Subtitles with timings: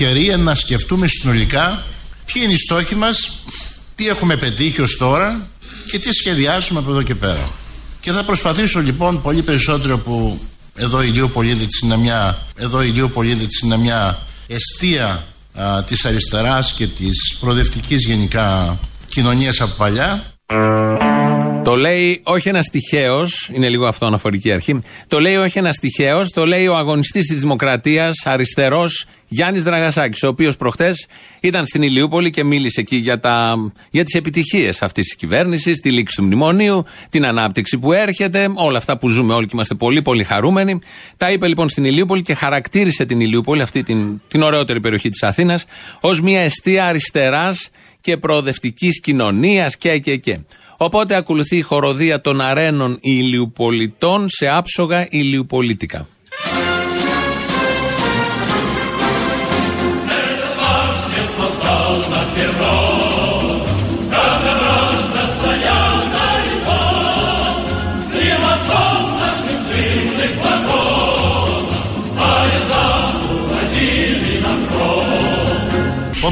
[0.00, 1.82] ευκαιρία να σκεφτούμε συνολικά
[2.24, 3.38] ποιοι είναι οι στόχοι μας,
[3.94, 5.46] τι έχουμε πετύχει ως τώρα
[5.90, 7.50] και τι σχεδιάσουμε από εδώ και πέρα.
[8.00, 10.40] Και θα προσπαθήσω λοιπόν πολύ περισσότερο που
[10.74, 15.24] εδώ η Λίου Πολίτης είναι μια, εδώ η Λίου Πολίτης είναι μια αιστεία
[15.54, 20.24] α, της αριστεράς και της προοδευτικής γενικά κοινωνίας από παλιά
[21.68, 24.78] το λέει όχι ένας τυχαίος, είναι λίγο αυτό αναφορική αρχή.
[25.08, 30.28] Το λέει όχι ένας τυχαίος, το λέει ο αγωνιστής της Δημοκρατίας, αριστερός Γιάννης Δραγασάκης, ο
[30.28, 31.06] οποίος προχτές
[31.40, 33.56] ήταν στην Ηλιούπολη και μίλησε εκεί για, τα,
[33.90, 38.78] για τις επιτυχίες αυτής της κυβέρνησης, τη λήξη του μνημονίου, την ανάπτυξη που έρχεται, όλα
[38.78, 40.78] αυτά που ζούμε όλοι και είμαστε πολύ, πολύ χαρούμενοι.
[41.16, 45.22] Τα είπε λοιπόν στην Ηλιούπολη και χαρακτήρισε την Ηλιούπολη, αυτή την, την ωραιότερη περιοχή της
[45.22, 45.64] Αθήνας,
[46.00, 50.38] ως μια αιστεία αριστεράς και προοδευτικής κοινωνίας και, και, και.
[50.76, 56.08] Οπότε ακολουθεί η χοροδία των αρένων ηλιουπολιτών σε άψογα ηλιουπολίτικα.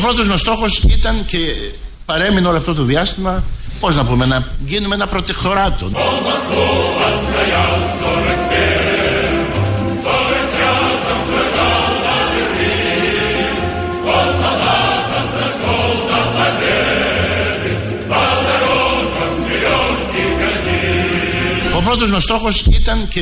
[0.06, 1.38] Πρώτος μας στόχος ήταν και
[2.04, 3.44] παρέμεινε όλο αυτό το διάστημα
[3.80, 5.90] πώς να πούμε, να γίνουμε ένα προτεκτοράτο.
[21.76, 23.20] Ο πρώτος μας στόχος ήταν και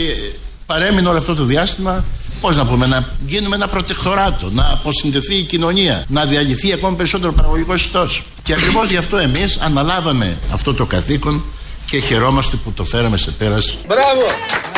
[0.67, 2.05] παρέμεινε όλο αυτό το διάστημα
[2.45, 7.33] Πώς να πούμε, να γίνουμε ένα προτεκτοράτο, να αποσυνδεθεί η κοινωνία, να διαλυθεί ακόμη περισσότερο
[7.33, 8.23] παραγωγικός ιστός.
[8.43, 11.45] Και ακριβώς γι' αυτό εμείς αναλάβαμε αυτό το καθήκον
[11.87, 13.77] και χαιρόμαστε που το φέραμε σε πέρας.
[13.87, 14.74] Μπράβο!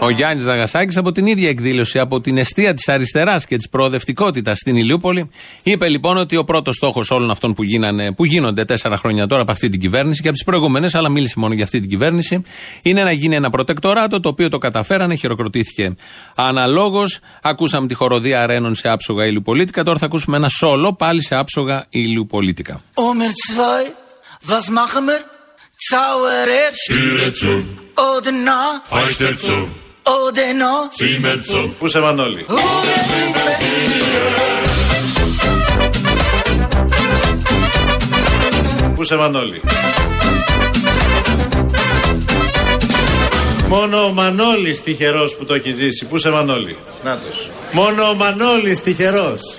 [0.00, 4.58] Ο Γιάννης Δαγασάκη από την ίδια εκδήλωση, από την αιστεία της αριστεράς και της προοδευτικότητας
[4.58, 5.30] στην Ηλιούπολη,
[5.62, 9.42] είπε λοιπόν ότι ο πρώτος στόχος όλων αυτών που, γίνανε, που γίνονται τέσσερα χρόνια τώρα
[9.42, 12.42] από αυτή την κυβέρνηση και από τις προηγούμενες, αλλά μίλησε μόνο για αυτή την κυβέρνηση,
[12.82, 15.94] είναι να γίνει ένα προτεκτοράτο το οποίο το καταφέρανε, χειροκροτήθηκε
[16.36, 17.18] αναλόγως.
[17.42, 21.86] Ακούσαμε τη χοροδία αρένων σε άψογα ηλιοπολίτικα, τώρα θα ακούσουμε ένα σόλο πάλι σε άψογα
[21.88, 22.82] ηλιοπολίτικα.
[24.46, 24.68] was
[25.90, 26.26] machen
[27.42, 27.84] wir?
[27.96, 28.82] Oder na?
[30.26, 30.88] Οδενό.
[30.90, 31.74] Σίμερτσο.
[31.78, 32.46] Πού σε Μανώλη.
[38.94, 39.60] Πού σε Μανώλη.
[43.68, 46.04] Μόνο ο Μανώλης τυχερός που το έχει ζήσει.
[46.04, 46.76] Πού σε Μανώλη.
[47.04, 47.50] Νάτος.
[47.72, 49.58] Μόνο ο Μανώλης τυχερός.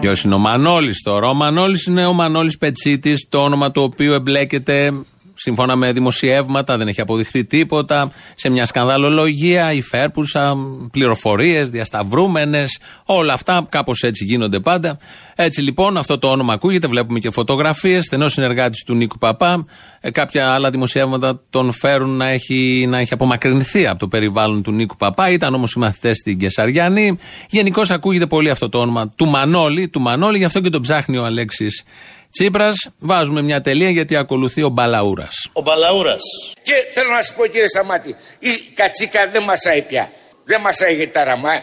[0.00, 4.12] Ποιος είναι ο Μανώλης τώρα; Ο Μανώλης είναι ο Μανώλης Πετσίτης, το όνομα του οποίου
[4.12, 4.92] εμπλέκεται
[5.42, 8.10] σύμφωνα με δημοσιεύματα, δεν έχει αποδειχθεί τίποτα.
[8.34, 10.56] Σε μια σκανδαλολογία, υφέρπουσα,
[10.90, 14.98] πληροφορίες, διασταυρούμενες, όλα αυτά κάπως έτσι γίνονται πάντα.
[15.34, 18.04] Έτσι λοιπόν αυτό το όνομα ακούγεται, βλέπουμε και φωτογραφίες.
[18.04, 19.64] Στενός συνεργάτης του Νίκου Παπά.
[20.00, 24.72] Ε, κάποια άλλα δημοσιεύματα τον φέρουν να έχει, να έχει απομακρυνθεί από το περιβάλλον του
[24.72, 25.30] Νίκου Παπά.
[25.30, 27.18] Ήταν όμως οι μαθητές στην Κεσαριανή.
[27.50, 31.16] Γενικώς ακούγεται πολύ αυτό το όνομα του Μανώλη, του Μανώλη, γι' αυτό και τον ψάχνει
[31.16, 31.84] ο Αλέξης
[32.32, 35.34] Τσίπρας, βάζουμε μια τελεία γιατί ακολουθεί ο Μπαλαούρας.
[35.52, 36.22] Ο Μπαλαούρας.
[36.62, 40.10] Και θέλω να σα πω κύριε Σαμάτη, η κατσίκα δεν μασάει πια.
[40.44, 41.62] Δεν μασάει για τα ραμά,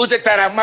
[0.00, 0.62] ούτε τα ραμά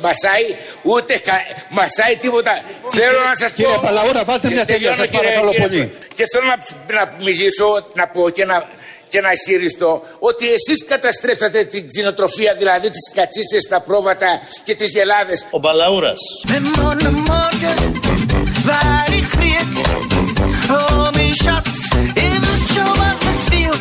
[0.00, 0.46] μασάει,
[0.82, 1.32] ούτε κα,
[1.70, 2.52] μασάει τίποτα.
[2.90, 3.56] θέλω να σας πω.
[3.56, 5.92] Κύριε Μπαλαούρα, βάλτε μια τελεία, σας παρακαλώ πολύ.
[6.14, 6.56] Και θέλω να,
[6.98, 8.68] να μιλήσω, να πω και να,
[9.08, 14.90] και να ισχυριστώ ότι εσείς καταστρέφετε την κτηνοτροφία, δηλαδή τις κατσίτσες, τα πρόβατα και τις
[14.90, 15.46] γελάδες.
[15.50, 16.20] Ο Μπαλαούρας.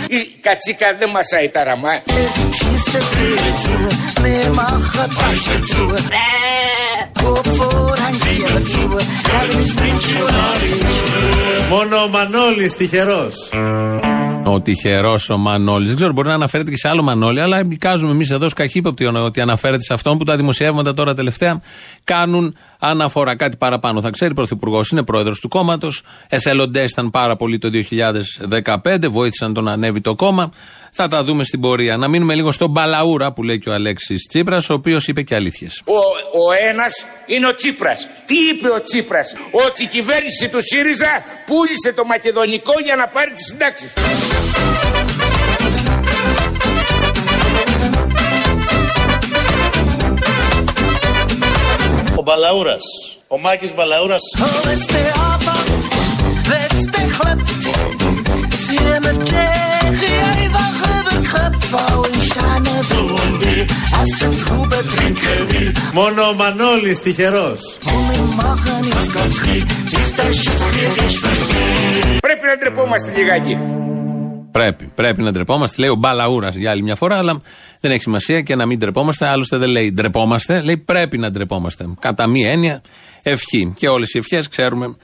[0.07, 2.01] Η κατσίκα δεν μασάει τα ραμά.
[11.69, 13.49] Μόνο ο Μανώλης τυχερός.
[14.43, 15.87] Ο τυχερός ο Μανώλης.
[15.87, 19.41] Δεν ξέρω, μπορεί να αναφέρεται και σε άλλο Μανώλη, αλλά εικάζουμε εμείς εδώ σκαχύποπτοι ότι
[19.41, 21.61] αναφέρεται σε αυτόν που τα δημοσιεύματα τώρα τελευταία
[22.03, 23.35] κάνουν αναφορά.
[23.35, 24.33] Κάτι παραπάνω θα ξέρει.
[24.33, 26.03] Πρωθυπουργός είναι πρόεδρος του κόμματος.
[26.27, 30.51] Εθελοντές ήταν πάρα πολύ το 2015, βοήθησαν τον να ανέβει το κόμμα.
[30.91, 31.97] Θα τα δούμε στην πορεία.
[31.97, 35.35] Να μείνουμε λίγο στον Μπαλαούρα που λέει και ο Αλέξης Τσίπρας, ο οποίος είπε και
[35.35, 35.81] αλήθειες.
[35.85, 35.93] Ο,
[36.45, 36.93] ο ένας
[37.25, 38.07] είναι ο Τσίπρας.
[38.25, 39.35] Τι είπε ο Τσίπρας,
[39.67, 43.93] Ότι η κυβέρνηση του ΣΥΡΙΖΑ πούλησε το μακεδονικό για να πάρει τις συντάξεις.
[52.23, 52.85] Μπαλαούρας.
[53.27, 54.21] Ο Μάκης Μπαλαούρας.
[65.93, 67.77] Μόνο ο Μανώλης τυχερός.
[72.19, 73.57] Πρέπει να ντρεπόμαστε λιγάκι.
[74.53, 75.81] Πρέπει, πρέπει να ντρεπόμαστε.
[75.81, 77.41] Λέει ο Μπαλαούρας για άλλη μια φορά, αλλά
[77.79, 79.27] δεν έχει σημασία και να μην ντρεπόμαστε.
[79.27, 81.85] Άλλωστε δεν λέει ντρεπόμαστε, λέει πρέπει να ντρεπόμαστε.
[81.99, 82.81] Κατά μία έννοια,
[83.21, 83.73] ευχή.
[83.77, 84.95] Και όλες οι ευχές ξέρουμε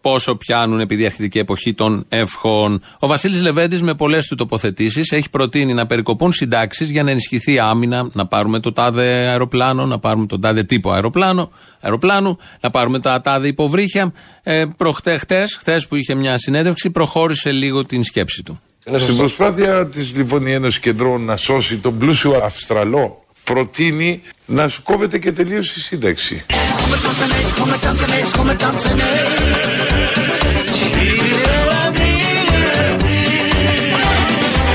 [0.00, 2.82] πόσο πιάνουν επειδή η αρχιτική εποχή των ευχών.
[2.98, 7.52] Ο Βασίλης Λεβέντης με πολλές του τοποθετήσεις έχει προτείνει να περικοπούν συντάξεις για να ενισχυθεί
[7.52, 11.50] η άμυνα, να πάρουμε το τάδε αεροπλάνο, να πάρουμε τον τάδε τύπο αεροπλάνο,
[11.80, 14.12] αεροπλάνου, να πάρουμε τα τάδε υποβρύχια.
[14.42, 15.18] Ε, προχτέ,
[15.58, 18.60] χτες, που είχε μια συνέντευξη, προχώρησε λίγο την σκέψη του.
[18.94, 24.82] Στην προσπάθεια της λοιπόν η Ένωση Κεντρών να σώσει τον πλούσιο Αυστραλό, προτείνει να σου
[24.82, 26.44] κόβεται και τελείως η σύνταξη.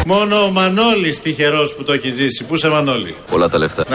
[0.06, 2.44] Μόνο ο Μανώλης τυχερός που το έχει ζήσει.
[2.44, 3.86] Πού σε Μανώλη; Πολλά τα λεφτά.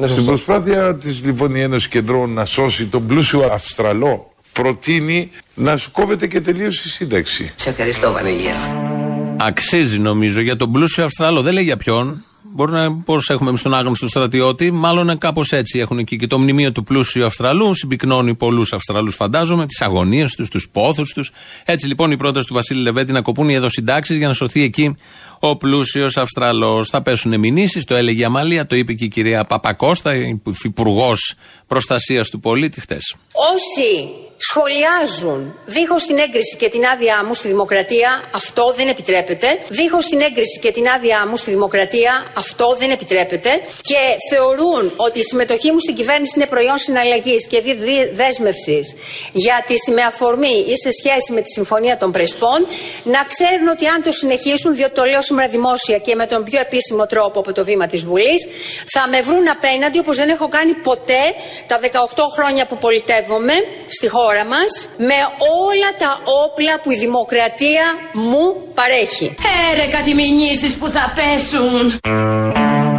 [0.00, 0.10] Νάτος.
[0.10, 5.90] Στην προσπάθεια της λοιπόν η Ένωση Κεντρών να σώσει τον πλούσιο Αυστραλό, προτείνει να σου
[5.90, 7.52] κόβεται και τελείως η σύνταξη.
[7.56, 8.54] Σε ευχαριστώ Βανίγια.
[9.36, 11.42] Αξίζει νομίζω για τον πλούσιο Αυστραλό.
[11.42, 12.24] Δεν λέει για ποιον.
[12.52, 14.70] Μπορεί να πώς έχουμε εμείς τον άγνωστο στρατιώτη.
[14.70, 17.74] Μάλλον κάπως έτσι έχουν εκεί και το μνημείο του πλούσιου Αυστραλού.
[17.74, 21.30] Συμπυκνώνει πολλούς Αυστραλούς, φαντάζομαι, τις αγωνίες τους, τους πόθους τους.
[21.64, 24.62] Έτσι λοιπόν η πρόταση του Βασίλη Λεβέτη να κοπούν οι εδώ συντάξει για να σωθεί
[24.62, 24.96] εκεί
[25.40, 26.88] ο πλούσιος Αυστραλός.
[26.88, 30.12] Θα πέσουν μηνύσεις, το έλεγε η Αμαλία, το είπε και η κυρία Παπακώστα,
[30.62, 31.12] υπουργό
[31.66, 33.16] προστασίας του πολίτη χτες.
[33.32, 39.46] Όσοι σχολιάζουν δίχως την έγκριση και την άδειά μου στη δημοκρατία, αυτό δεν επιτρέπεται.
[39.68, 43.50] Δίχως την έγκριση και την άδειά μου στη δημοκρατία, αυτό δεν επιτρέπεται.
[43.80, 44.00] Και
[44.30, 47.62] θεωρούν ότι η συμμετοχή μου στην κυβέρνηση είναι προϊόν συναλλαγής και
[48.12, 48.96] δέσμευσης
[49.32, 52.66] για τη με αφορμή ή σε σχέση με τη Συμφωνία των Πρεσπών,
[53.04, 56.60] να ξέρουν ότι αν το συνεχίσουν, διότι το λέω σήμερα δημόσια και με τον πιο
[56.60, 58.46] επίσημο τρόπο από το βήμα της Βουλής,
[58.86, 61.22] θα με βρουν απέναντι όπως δεν έχω κάνει ποτέ
[61.66, 61.88] τα 18
[62.34, 62.76] χρόνια που
[63.30, 63.56] πολιτεύομαι
[63.88, 65.18] στη χώρα χώρα μας με
[65.68, 66.10] όλα τα
[66.44, 68.44] όπλα που η δημοκρατία μου
[68.74, 69.34] παρέχει.
[69.70, 71.84] Έρε κάτι μηνύσεις που θα πέσουν.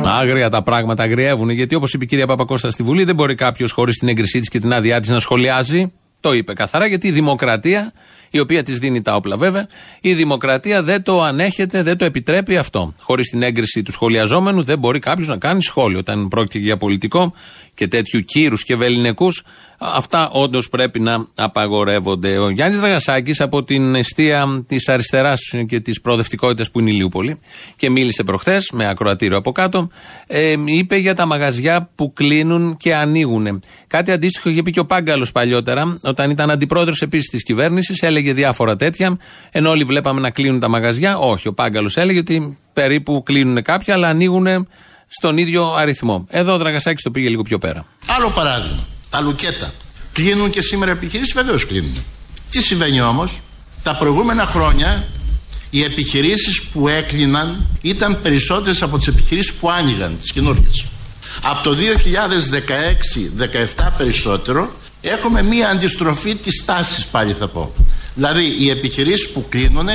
[0.05, 3.71] Άγρια τα πράγματα αγριεύουν γιατί όπως είπε η κυρία Παπακώστα στη Βουλή, δεν μπορεί κάποιος
[3.71, 5.91] χωρίς την έγκρισή της και την άδειά της να σχολιάζει.
[6.19, 7.93] Το είπε καθαρά γιατί η δημοκρατία,
[8.31, 9.67] η οποία της δίνει τα όπλα βέβαια,
[10.01, 12.93] η δημοκρατία δεν το ανέχεται, δεν το επιτρέπει αυτό.
[12.99, 15.99] Χωρίς την έγκριση του σχολιαζόμενου δεν μπορεί κάποιος να κάνει σχόλιο.
[15.99, 17.33] Όταν πρόκειται για πολιτικό
[17.81, 19.43] και τέτοιου κύρους και βεληνικούς,
[19.77, 22.37] αυτά όντως πρέπει να απαγορεύονται.
[22.37, 27.39] Ο Γιάννης Δραγασάκη από την αιστεία της αριστεράς και της προοδευτικότητας που είναι η Λιούπολη
[27.75, 29.89] και μίλησε προχθές με ακροατήριο από κάτω,
[30.27, 33.61] ε, είπε για τα μαγαζιά που κλείνουν και ανοίγουν.
[33.87, 38.33] Κάτι αντίστοιχο είχε πει και ο Πάγκαλος παλιότερα, όταν ήταν αντιπρόεδρος επίσης της κυβέρνησης, έλεγε
[38.33, 39.17] διάφορα τέτοια.
[39.51, 41.47] Ενώ όλοι βλέπαμε να κλείνουν τα μαγαζιά, όχι.
[41.47, 44.67] Ο Πάγκαλος έλεγε ότι περίπου κλείνουν κάποια, αλλά ανοίγουν
[45.13, 46.25] στον ίδιο αριθμό.
[46.29, 47.85] Εδώ ο Δραγασάκης το πήγε λίγο πιο πέρα.
[48.05, 48.88] Άλλο παράδειγμα.
[49.09, 49.71] Τα λουκέτα.
[50.13, 52.03] Κλείνουν και σήμερα επιχειρήσεις, βεβαίως κλείνουν.
[52.50, 53.39] Τι συμβαίνει όμως,
[53.83, 55.07] τα προηγούμενα χρόνια
[55.69, 60.86] οι επιχειρήσεις που έκλειναν ήταν περισσότερες από τις επιχειρήσεις που άνοιγαν, τις καινούργιες.
[61.43, 64.71] Από το 2016-17 περισσότερο
[65.01, 67.74] έχουμε μία αντιστροφή της τάσης πάλι θα πω.
[68.15, 69.88] Δηλαδή οι επιχειρήσεις που κλείνουν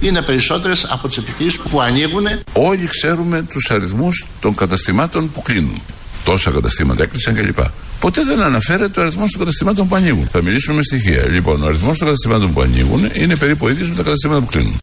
[0.00, 2.26] είναι περισσότερες από τις επιχειρήσεις που ανοίγουν.
[2.52, 5.82] Όλοι ξέρουμε τους αριθμούς των καταστημάτων που κλείνουν.
[6.24, 7.58] Τόσα καταστήματα έκλεισαν κλπ.
[8.00, 10.26] Ποτέ δεν αναφέρεται ο αριθμός των καταστημάτων που ανοίγουν.
[10.26, 11.28] Θα μιλήσουμε με στοιχεία.
[11.28, 14.46] Λοιπόν, ο αριθμός των καταστημάτων που ανοίγουν είναι περίπου ο ίδιος με τα καταστήματα που
[14.46, 14.78] κλείνουν.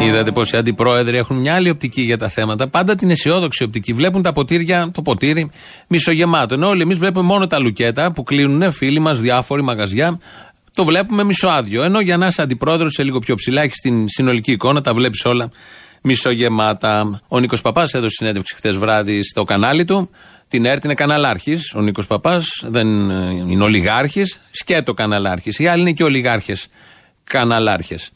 [0.00, 2.68] Είδατε πως οι αντιπρόεδροι έχουν μια άλλη οπτική για τα θέματα.
[2.68, 3.92] Πάντα την αισιόδοξη οπτική.
[3.92, 5.50] Βλέπουν τα ποτήρια, το ποτήρι
[5.88, 6.54] μισογεμάτο.
[6.54, 10.18] Ενώ όλοι εμείς βλέπουμε μόνο τα λουκέτα που κλείνουν φίλοι μας, διάφοροι μαγαζιά.
[10.76, 11.82] Το βλέπουμε μισοάδιο.
[11.82, 15.24] Ενώ για να είσαι αντιπρόεδρος σε λίγο πιο ψηλά, έχεις την συνολική εικόνα, τα βλέπεις
[15.24, 15.50] όλα
[16.02, 17.20] μισογεμάτα.
[17.28, 20.10] Ο Νίκος Παπάς έδωσε συνέντευξη χθες βράδυ στο κανάλι του.
[20.48, 21.74] Την ΕΡΤ είναι καναλάρχης.
[21.74, 22.86] Ο Νίκος Παπάς δεν
[23.48, 25.58] είναι ολιγάρχης, σκέτο καναλάρχης.
[25.58, 26.66] Οι άλλοι είναι και ολιγάρχες
[27.24, 28.10] καναλάρχες.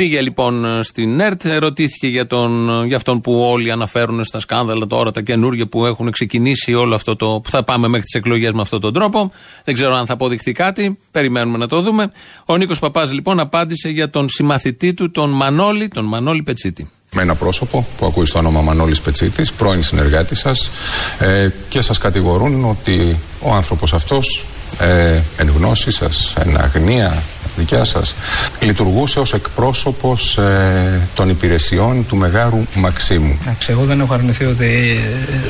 [0.00, 5.10] Πήγε λοιπόν στην ΕΡΤ, ρωτήθηκε για, τον, για αυτόν που όλοι αναφέρουν στα σκάνδαλα τώρα,
[5.10, 7.40] τα καινούργια που έχουν ξεκινήσει όλο αυτό το.
[7.42, 9.32] που θα πάμε μέχρι τις εκλογές με αυτόν τον τρόπο.
[9.64, 10.98] Δεν ξέρω αν θα αποδειχθεί κάτι.
[11.10, 12.10] Περιμένουμε να το δούμε.
[12.44, 16.90] Ο Νίκος Παπάς λοιπόν απάντησε για τον συμμαθητή του, τον Μανώλη, τον Μανώλη Πετσίτη.
[17.14, 20.70] Με ένα πρόσωπο που ακούει στο όνομα Μανώλης Πετσίτης, πρώην συνεργάτη σας,
[21.18, 24.44] ε, και σας κατηγορούν ότι ο άνθρωπος αυτός
[24.78, 27.22] ε, εν γνώση σας, εν αγνία,
[27.60, 28.14] δικιά σας,
[28.60, 33.38] λειτουργούσε ως εκπρόσωπος ε, των υπηρεσιών του Μεγάρου Μαξίμου.
[33.42, 35.00] Εντάξει, εγώ δεν έχω αρνηθεί ότι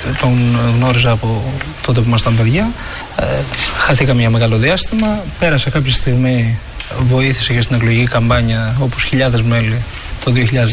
[0.09, 1.43] ε, τον γνώριζα από
[1.87, 2.71] τότε που ήμασταν παιδιά.
[3.17, 3.25] Ε,
[3.79, 5.23] χαθήκα μια μεγάλο διάστημα.
[5.39, 6.59] Πέρασε κάποια στιγμή,
[6.99, 9.83] βοήθησε και στην εκλογική καμπάνια όπως χιλιάδες μέλη
[10.25, 10.33] το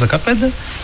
[0.09, 0.17] 2015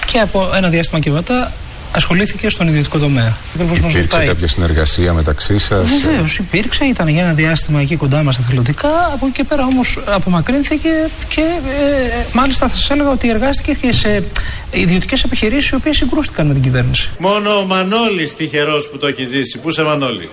[0.05, 1.51] και από ένα διάστημα και μετά
[1.95, 3.37] ασχολήθηκε στον ιδιωτικό τομέα.
[3.53, 4.27] Ακριβώς μας υπήρξε ρωτάει.
[4.27, 8.89] κάποια συνεργασία μεταξύ σας; Βεβαίως, υπήρξε, ήταν για ένα διάστημα εκεί κοντά μας εθελοντικά.
[9.13, 10.89] Από εκεί και πέρα όμως απομακρύνθηκε
[11.29, 14.23] και ε, μάλιστα θα σας έλεγα ότι εργάστηκε και σε
[14.71, 17.09] ιδιωτικές επιχειρήσεις οι οποίες συγκρούστηκαν με την κυβέρνηση.
[17.19, 19.57] Μόνο ο Μανώλης τυχερός που το έχει ζήσει.
[19.57, 20.29] Πού σε Μανώλη;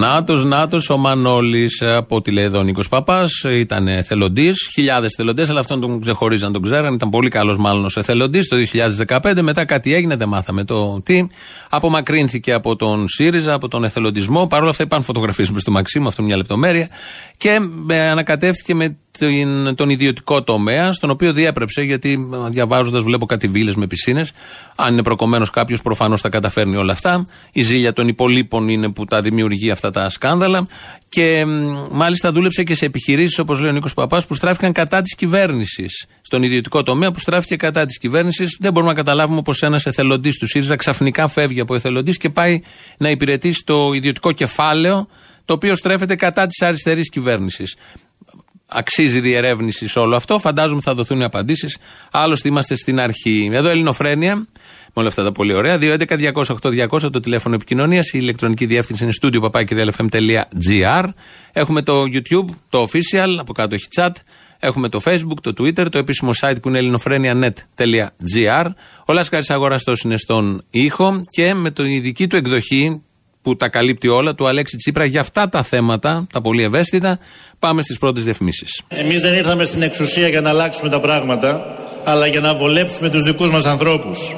[0.00, 3.30] Νάτος, Νάτος, ο Μανώλης από ό,τι λέει εδώ ο Νίκος Παπάς.
[3.50, 6.94] Ήταν εθελοντή, χιλιάδες εθελοντέ, αλλά αυτόν τον ξεχωρίζαν, τον ξέραν.
[6.94, 9.42] Ήταν πολύ καλός μάλλον ως εθελοντή το 2015.
[9.42, 11.26] Μετά κάτι έγινε, δεν μάθαμε το τι.
[11.70, 14.46] Απομακρύνθηκε από τον ΣΥΡΙΖΑ, από τον εθελοντισμό.
[14.46, 16.88] Παρ' όλα αυτά υπάρχουν φωτογραφίες μπροστά στο Μαξίμου, αυτό μια λεπτομέρεια.
[17.36, 18.74] Και ε, ανακατεύτηκε
[19.18, 24.32] με τον ιδιωτικό τομέα, στον οποίο διέπρεψε, γιατί διαβάζοντας βλέπω κάτι βίλες με πισίνες.
[24.76, 27.24] Αν είναι προκομμένος κάποιος, προφανώς τα καταφέρνει όλα αυτά.
[27.52, 30.66] Η ζήλια των υπολείπων είναι που τα δημιουργεί αυτά τα σκάνδαλα.
[31.08, 31.44] Και
[31.90, 36.06] μάλιστα δούλεψε και σε επιχειρήσεις, όπως λέει ο Νίκος Παπάς, που στράφηκαν κατά της κυβέρνησης.
[36.20, 38.56] Στον ιδιωτικό τομέα που στράφηκε κατά της κυβέρνησης.
[38.60, 42.62] Δεν μπορούμε να καταλάβουμε πως ένας εθελοντής του ΣΥΡΙΖΑ ξαφνικά φεύγει από εθελοντής και πάει
[42.98, 45.08] να υπηρετήσει το ιδιωτικό κεφάλαιο
[45.44, 47.76] το οποίο στρέφεται κατά της αριστερής κυβέρνησης
[48.70, 50.38] αξίζει διερεύνηση σε όλο αυτό.
[50.38, 51.78] Φαντάζομαι θα δοθούν οι απαντήσεις.
[52.10, 53.50] Άλλωστε είμαστε στην αρχή.
[53.52, 54.46] Εδώ Ελληνοφρένια, με
[54.94, 55.78] όλα αυτά τα πολύ ωραία.
[55.80, 58.06] 211-208-200 το τηλέφωνο επικοινωνίας.
[58.06, 61.04] Η ηλεκτρονική διεύθυνση είναι studio papakirialfm.gr.
[61.52, 64.12] Έχουμε το YouTube, το official, από κάτω έχει chat.
[64.58, 68.66] Έχουμε το Facebook, το Twitter, το επίσημο site που είναι ελληνοφρένια.net.gr.
[69.06, 73.02] Ο Λάσκαρης Αγοραστός είναι στον ήχο και με την ειδική του εκδοχή
[73.42, 77.18] που τα καλύπτει όλα, του Αλέξη Τσίπρα, για αυτά τα θέματα, τα πολύ ευαίσθητα,
[77.58, 78.82] πάμε στις πρώτες διαφημίσεις.
[78.88, 83.22] Εμείς δεν ήρθαμε στην εξουσία για να αλλάξουμε τα πράγματα, αλλά για να βολέψουμε τους
[83.22, 84.36] δικούς μας ανθρώπους.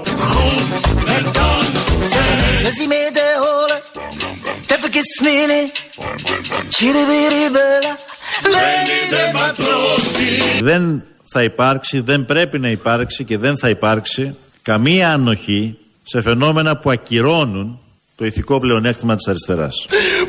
[10.60, 16.76] Δεν θα υπάρξει, δεν πρέπει να υπάρξει και δεν θα υπάρξει καμία ανοχή σε φαινόμενα
[16.76, 17.81] που ακυρώνουν
[18.22, 19.86] το ηθικό πλεονέκτημα της αριστεράς.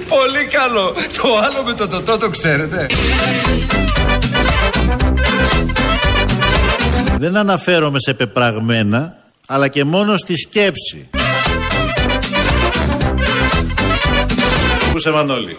[0.08, 0.94] Πολύ καλό.
[1.22, 2.86] Το άλλο με το τοτό το ξέρετε.
[7.18, 9.16] Δεν αναφέρομαι σε πεπραγμένα,
[9.48, 11.10] αλλά και μόνο στη σκέψη.
[14.92, 15.56] Πού σε Μανώλη.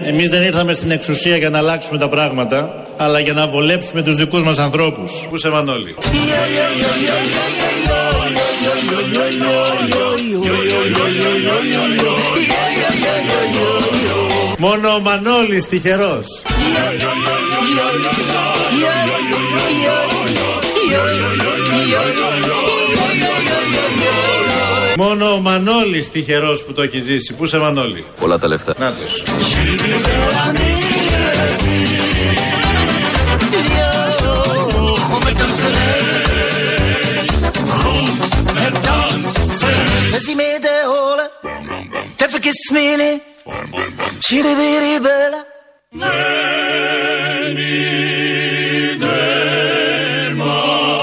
[0.00, 4.16] Εμείς δεν ήρθαμε στην εξουσία για να αλλάξουμε τα πράγματα, αλλά για να βολέψουμε τους
[4.16, 5.26] δικούς μας ανθρώπους.
[5.30, 5.94] Πού σε Μανώλη.
[14.58, 16.26] Μόνο ο Μανώλης τυχερός.
[24.96, 27.32] Μόνο ο Μανώλης τυχερός που το έχει ζήσει.
[27.32, 28.74] Πού σε Μανώλη; Πολλά τα λεφτά.
[28.78, 29.22] Να τους.
[40.14, 41.28] Mesi me de hola
[42.16, 43.20] Tefe kiss me ni
[44.20, 45.40] Ciribiri bella.
[45.90, 47.74] Vieni
[49.02, 50.94] del matros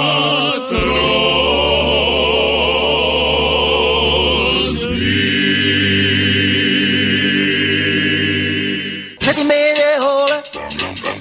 [9.25, 10.38] Mesi me de hola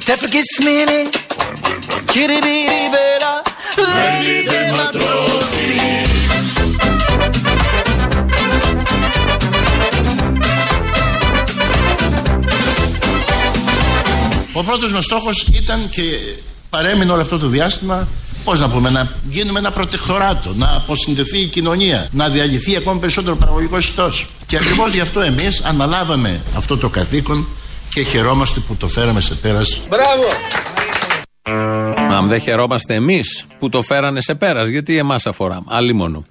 [0.07, 1.01] Tefe kiss me ni
[2.13, 2.80] Ciribiri
[15.01, 16.03] Ο πρώτος μας στόχος ήταν και
[16.71, 18.09] παρέμεινε όλο αυτό το διάστημα
[18.45, 23.37] Πώς να πούμε, να γίνουμε ένα προτεκτοράτο, να αποσυνδεθεί η κοινωνία, να διαλυθεί ακόμη περισσότερο
[23.37, 24.27] παραγωγικός ιστός.
[24.47, 27.47] Και ακριβώς γι' αυτό εμείς αναλάβαμε αυτό το καθήκον
[27.95, 29.81] και χαιρόμαστε που το φέραμε σε πέρας.
[29.89, 30.25] Μπράβο!
[32.17, 35.63] Αν δεν χαιρόμαστε εμείς που το φέρανε σε πέρας, γιατί εμάς αφορά.
[35.67, 36.27] Άλλη μόνο.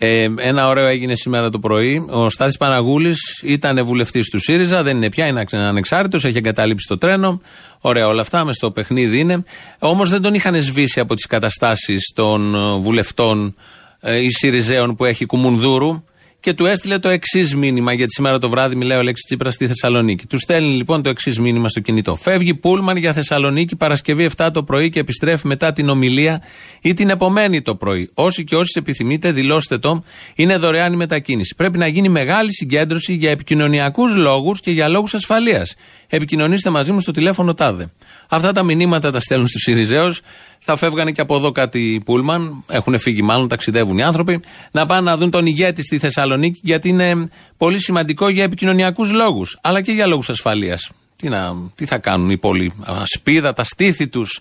[0.00, 2.06] Ε, ένα ωραίο έγινε σήμερα το πρωί.
[2.08, 6.98] Ο Στάθης Παναγούλης ήταν βουλευτής του ΣΥΡΙΖΑ, δεν είναι πια, είναι ανεξάρτητος, έχει εγκαταλείψει το
[6.98, 7.40] τρένο.
[7.80, 9.42] Ωραία όλα αυτά, μες στο παιχνίδι είναι.
[9.78, 13.54] Όμως δεν τον είχαν σβήσει από τις καταστάσεις των βουλευτών
[14.00, 16.02] ε, ή ΣΥΡΙΖΑΙων που έχει Κουμουνδούρου
[16.40, 17.92] και του έστειλε το εξής μήνυμα.
[17.92, 20.26] Γιατί σήμερα το βράδυ μιλάει ο Λέξη Τσίπρας στη Θεσσαλονίκη.
[20.26, 22.14] Του στέλνει λοιπόν το εξής μήνυμα στο κινητό.
[22.14, 26.42] Φεύγει Πούλμαν για Θεσσαλονίκη Παρασκευή 7 το πρωί και επιστρέφει μετά την ομιλία
[26.80, 28.10] ή την επομένη το πρωί.
[28.14, 30.02] Όσοι και όσοι επιθυμείτε, δηλώστε το.
[30.36, 31.54] Είναι δωρεάν η μετακίνηση.
[31.54, 35.74] Πρέπει να γίνει μεγάλη συγκέντρωση για επικοινωνιακούς λόγους και για λόγους ασφαλείας.
[36.06, 37.90] Επικοινωνήστε μαζί μου στο τηλέφωνο τάδε.
[38.28, 40.20] Αυτά τα μηνύματα τα στέλνουν στους Σιριζέους.
[40.58, 42.64] Θα φεύγανε και από εδώ κάτι πούλμαν.
[42.66, 44.42] Έχουν φύγει μάλλον, ταξιδεύουν οι άνθρωποι.
[44.70, 49.58] Να πάνε να δουν τον ηγέτη στη Θεσσαλονίκη, γιατί είναι πολύ σημαντικό για επικοινωνιακούς λόγους.
[49.62, 50.90] Αλλά και για λόγους ασφαλείας.
[51.16, 51.28] Τι,
[51.74, 54.40] τι θα κάνουν οι πόλοι, ασπίδα, τα στήθη τους,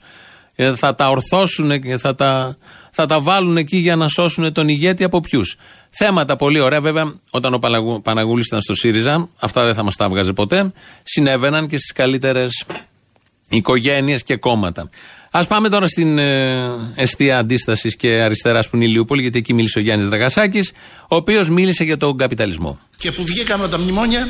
[0.75, 2.57] θα τα ορθώσουν και θα τα,
[2.91, 5.57] θα τα βάλουν εκεί για να σώσουν τον ηγέτη από ποιους;
[5.89, 7.59] Θέματα πολύ ωραία, βέβαια, όταν ο
[8.03, 10.71] Παναγούλης ήταν στο ΣΥΡΙΖΑ, αυτά δεν θα μας τα βγάζε ποτέ.
[11.03, 12.65] Συνέβαιναν και στις καλύτερες
[13.49, 14.89] οικογένειες και κόμματα.
[15.31, 19.53] Α πάμε τώρα στην ε, αιστεία αντίστασης και αριστεράς που είναι η Λιούπολη, γιατί εκεί
[19.53, 22.79] μίλησε ο Γιάννης Δραγασάκης, ο οποίος μίλησε για τον καπιταλισμό.
[22.97, 24.27] Και που βγήκαμε από τα μνημόνια,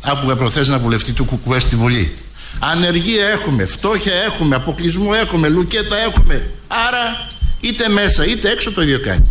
[0.00, 2.12] άκουγα προθέσει να βουλευτή του Κουκουέ στη Βουλή.
[2.58, 6.50] Ανεργία έχουμε, φτώχεια έχουμε, αποκλεισμό έχουμε, λουκέτα έχουμε.
[6.88, 7.28] Άρα
[7.60, 9.26] είτε μέσα είτε έξω το ίδιο κάνει.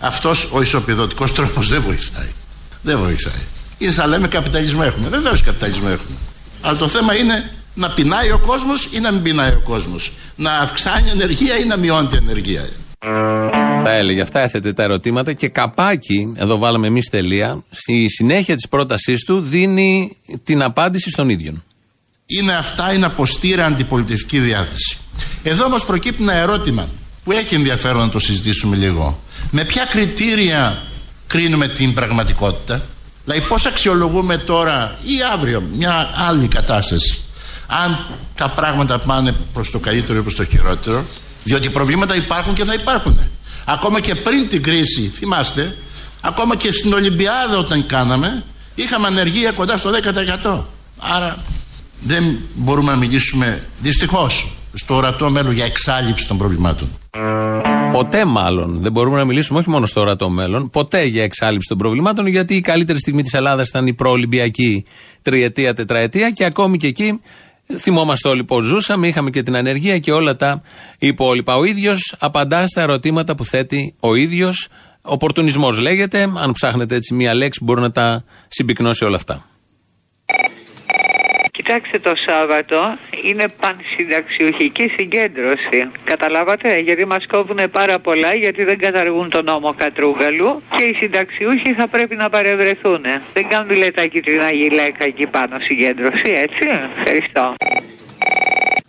[0.00, 2.28] Αυτός ο ισοπεδωτικός τρόπος δεν βοηθάει.
[2.82, 3.42] Δεν βοηθάει.
[3.78, 5.08] Είναι σαν λέμε καπιταλισμό έχουμε.
[5.08, 6.16] Βεβαίως καπιταλισμό έχουμε.
[6.60, 10.12] Αλλά το θέμα είναι να πεινάει ο κόσμος ή να μην πεινάει ο κόσμος.
[10.36, 12.68] Να αυξάνει ενεργεία ή να μειώνει την ενεργεία.
[13.84, 18.68] Τα έλεγε αυτά, έθετε τα ερωτήματα και καπάκι, εδώ βάλαμε εμείς τελεία, στη συνέχεια της
[18.68, 21.62] πρότασής του δίνει την απάντηση στον ίδιο.
[22.26, 24.96] Είναι αυτά, είναι αποστήρα αντιπολιτευτική διάθεση.
[25.42, 26.88] Εδώ όμως προκύπτει ένα ερώτημα
[27.24, 29.22] που έχει ενδιαφέρον να το συζητήσουμε λίγο.
[29.50, 30.82] Με ποια κριτήρια
[31.26, 32.82] κρίνουμε την πραγματικότητα,
[33.24, 37.22] δηλαδή πώς αξιολογούμε τώρα ή αύριο μια άλλη κατάσταση;
[37.68, 37.98] Αν
[38.34, 41.04] τα πράγματα πάνε προς το καλύτερο ή προς το χειρότερο
[41.44, 43.18] διότι προβλήματα υπάρχουν και θα υπάρχουν.
[43.64, 45.76] Ακόμα και πριν την κρίση θυμάστε
[46.20, 48.44] ακόμα και στην Ολυμπιάδα όταν κάναμε
[48.74, 49.90] είχαμε ανεργία κοντά στο
[50.44, 50.60] 10%
[50.98, 51.38] άρα
[52.00, 56.88] δεν μπορούμε να μιλήσουμε δυστυχώς στο ορατό μέλλον για εξάλληψη των προβλημάτων.
[57.92, 61.78] Ποτέ μάλλον δεν μπορούμε να μιλήσουμε όχι μόνο στο ορατό μέλλον, ποτέ για εξάλληψη των
[61.78, 64.84] προβλημάτων, γιατί η καλύτερη στιγμή της Ελλάδας ήταν η προολυμπιακή
[65.22, 67.20] τριετία, τετραετία και ακόμη και εκεί
[67.76, 70.62] Θυμόμαστε όλοι πώς ζούσαμε, είχαμε και την ανεργία και όλα τα
[70.98, 71.56] υπόλοιπα.
[71.56, 74.68] Ο ίδιος απαντά στα ερωτήματα που θέτει ο ίδιος.
[75.02, 76.22] Οπορτουνισμός λέγεται.
[76.36, 79.46] Αν ψάχνετε έτσι μία λέξη, μπορεί να τα συμπυκνώσει όλα αυτά.
[81.68, 85.90] Κοιτάξτε το Σάββατο είναι πανσυνταξιουχική συγκέντρωση.
[86.04, 91.72] Καταλάβατε, γιατί μας κόβουν πάρα πολλά, γιατί δεν καταργούν τον νόμο Κατρούγαλου και οι συνταξιούχοι
[91.72, 93.04] θα πρέπει να παρευρεθούν.
[93.32, 96.68] Δεν κάνουν λετάκι την γυλαίκα εκεί πάνω συγκέντρωση, έτσι.
[96.96, 97.54] Ευχαριστώ.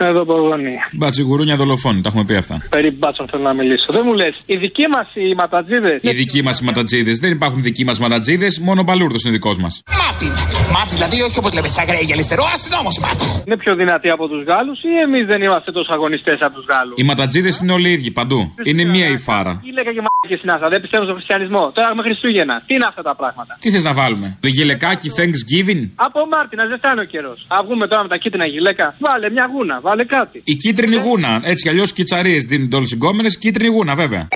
[0.02, 0.76] Εδώ Πογόνη.
[0.92, 2.58] Μπατσιγουρούνια δολοφόνη, τα έχουμε πει αυτά.
[2.70, 3.86] Περί μπάτσων θέλω να μιλήσω.
[3.90, 7.18] Δεν μου λες, οι δικοί μας οι ματατζίδες; Οι δικοί μας οι ματατζίδες.
[7.18, 9.84] Δεν υπάρχουν δικοί μας ματατζίδες, μόνο ο Μπαλούρδος είναι δικός μας.
[10.02, 10.26] Μάτι,
[10.74, 12.44] μάτι, δηλαδή όχι όπως λέμε σαν για αριστερό,
[12.80, 13.26] όμως μάτι.
[13.46, 16.94] Είναι πιο δυνατοί από τους Γάλλους ή εμείς δεν είμαστε τόσο αγωνιστές από τους Γάλλους;
[16.98, 18.54] Οι ματατζίδες είναι όλοι ίδιοι παντού.
[18.64, 19.60] Είναι μία η φάρα.
[19.64, 21.72] Τι λέγα και μάτι συνάσα, δεν πιστεύω στο χριστιανισμό.
[21.76, 22.64] Τώρα έχουμε Χριστούγεννα.
[22.68, 26.78] Τι είναι αυτά τα πράγματα; Τι θες να βάλουμε; Το γυλεκάκι Thanksgiving; Από Μάρτινα δεν
[26.78, 27.46] φτάνει ο καιρός.
[27.48, 28.96] Α βγούμε τώρα με τα κίτρινα γυλαίκα.
[29.00, 30.42] Βάλε μια γούνα, βάλε κάτι.
[30.44, 31.00] Η κίτρινη ε.
[31.00, 31.42] γούνα.
[31.44, 32.86] Έτσι κι αλλιώς κυτσαρίε δίνουν όλε
[33.28, 34.28] οι Κίτρινη γούνα, βέβαια.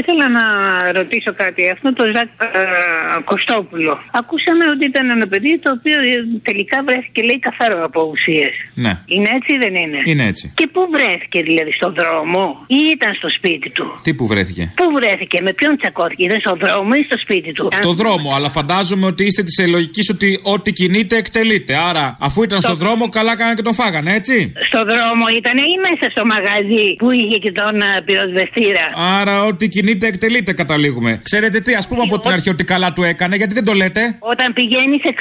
[0.00, 0.44] Ήθελα να
[0.98, 1.60] ρωτήσω κάτι.
[1.74, 2.46] Αυτό το Ζακ ε,
[3.30, 3.92] Κωστόπουλο.
[4.20, 5.96] Ακούσαμε ότι ήταν ένα παιδί το οποίο
[6.42, 8.54] τελικά βρέθηκε λέει καθαρό από ουσίες.
[8.84, 8.92] Ναι.
[9.14, 10.52] Είναι έτσι ή δεν είναι; Είναι έτσι.
[10.54, 14.86] Και πού βρέθηκε δηλαδή, στον δρόμο ή ήταν στο σπίτι του; Τι που βρέθηκε; Πού
[14.98, 19.06] βρέθηκε, με ποιον τσακώθηκε, ήταν στον δρόμο ή στο σπίτι του; Στο δρόμο, αλλά φαντάζομαι
[19.06, 21.74] ότι είστε της λογική ότι ό,τι κινείται εκτελείται.
[21.88, 22.68] Άρα, αφού ήταν στο...
[22.68, 26.86] στον δρόμο, καλά κάνανε και τον φάγανε, έτσι; Στο δρόμο ήταν ή μέσα στο μαγαζί
[26.98, 28.84] που είχε και τον uh, πυροσβεστήρα;
[29.20, 31.20] Άρα, ό,τι κινείται κινείται, εκτελείται, καταλήγουμε.
[31.22, 34.16] Ξέρετε τι, ας πούμε από την αρχή ότι καλά του έκανε, γιατί δεν το λέτε.
[34.18, 35.12] Όταν πηγαίνει σε,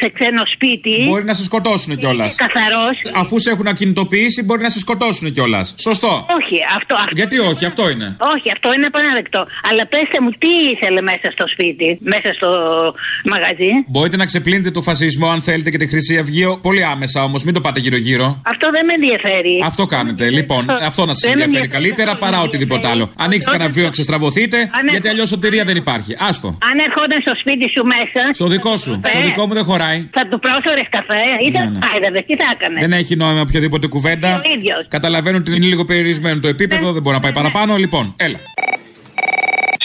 [0.00, 1.04] σε ξένο σπίτι.
[1.08, 2.34] Μπορεί να σε σκοτώσουν κιόλας.
[2.34, 2.96] Καθαρός.
[3.14, 5.74] Αφού σε έχουν ακινητοποιήσει, μπορεί να σε σκοτώσουν κιόλας.
[5.78, 6.26] Σωστό.
[6.38, 7.12] Όχι, αυτό, αυτό.
[7.14, 8.16] Γιατί όχι, αυτό είναι.
[8.34, 9.46] Όχι, αυτό είναι επαναδεκτό.
[9.70, 12.50] Αλλά πέστε μου, τι ήθελε μέσα στο σπίτι, μέσα στο
[13.32, 16.42] μαγαζί; Μπορείτε να ξεπλύνετε το φασισμό αν θέλετε και τη Χρυσή Αυγή.
[16.62, 18.26] Πολύ άμεσα όμως, μην το πάτε γύρω-γύρω.
[18.52, 19.60] Αυτό δεν με ενδιαφέρει.
[19.64, 20.30] Αυτό κάνετε.
[20.30, 23.10] Λοιπόν, αυτό να σας ενδιαφέρει καλύτερα παρά οτιδήποτε άλλο.
[23.16, 24.58] Ανοίξτε ένα βιβλίο ξεστραβωθείτε,
[24.90, 26.16] γιατί αλλιώς σωτηρία δεν υπάρχει.
[26.18, 26.48] Άστο.
[26.48, 28.22] Αν ερχόταν στο σπίτι σου μέσα.
[28.32, 29.00] Στο δικό σου.
[29.08, 30.08] Στο δικό μου δεν χωράει.
[30.12, 32.22] Θα του πρόσφερε καφέ ή θα ναι, ναι.
[32.28, 32.80] τι θα έκανε.
[32.80, 34.42] Δεν έχει νόημα οποιαδήποτε κουβέντα.
[34.88, 37.76] Καταλαβαίνω ότι είναι λίγο περιορισμένο το επίπεδο, δεν μπορεί να πάει παραπάνω.
[37.76, 38.38] Λοιπόν, έλα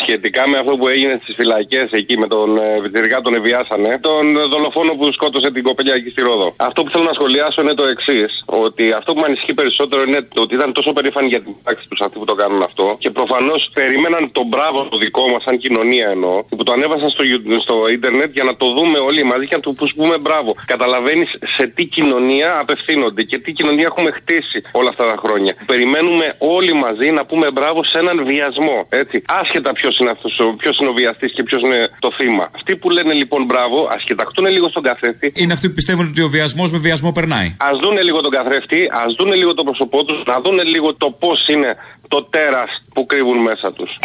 [0.10, 2.50] σχετικά με αυτό που έγινε στις φυλακές εκεί με τον
[2.82, 6.48] Βιτσυρικά τον Εβιάσανε, τον δολοφόνο που σκότωσε την κοπελιά εκεί στη Ρόδο.
[6.70, 10.22] Αυτό που θέλω να σχολιάσω είναι το εξής: Ότι αυτό που με ανησυχεί περισσότερο είναι
[10.36, 13.10] το ότι ήταν τόσο περήφανοι για την πράξη τους αυτοί που το κάνουν αυτό και
[13.10, 17.24] προφανώς περίμεναν τον μπράβο το δικό μας, σαν κοινωνία εννοώ, που το ανέβασαν στο,
[17.66, 20.56] στο ίντερνετ για να το δούμε όλοι μαζί και να του πούμε μπράβο.
[20.66, 25.54] Καταλαβαίνεις σε τι κοινωνία απευθύνονται και τι κοινωνία έχουμε χτίσει όλα αυτά τα χρόνια.
[25.66, 28.88] Περιμένουμε όλοι μαζί να πούμε μπράβο σε έναν βιασμό.
[28.90, 29.24] Έτσι.
[29.42, 32.46] Άσχετα ποιος είναι αυτός, ποιος είναι ο βιαστής και ποιος είναι το θύμα.
[32.56, 35.32] Αυτοί που λένε λοιπόν μπράβο, ας κοιταχτούν λίγο στον καθρέφτη.
[35.36, 37.48] Είναι αυτοί που πιστεύουν ότι ο βιασμός με βιασμό περνάει.
[37.48, 41.10] Α δούνε λίγο τον καθρέφτη, ας δούνε λίγο το πρόσωπό τους, να δούνε λίγο το
[41.12, 41.76] πώς είναι
[42.08, 43.98] το τέρας που κρύβουν μέσα τους.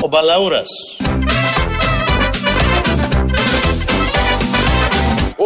[0.00, 0.93] Ο Μπαλαούρας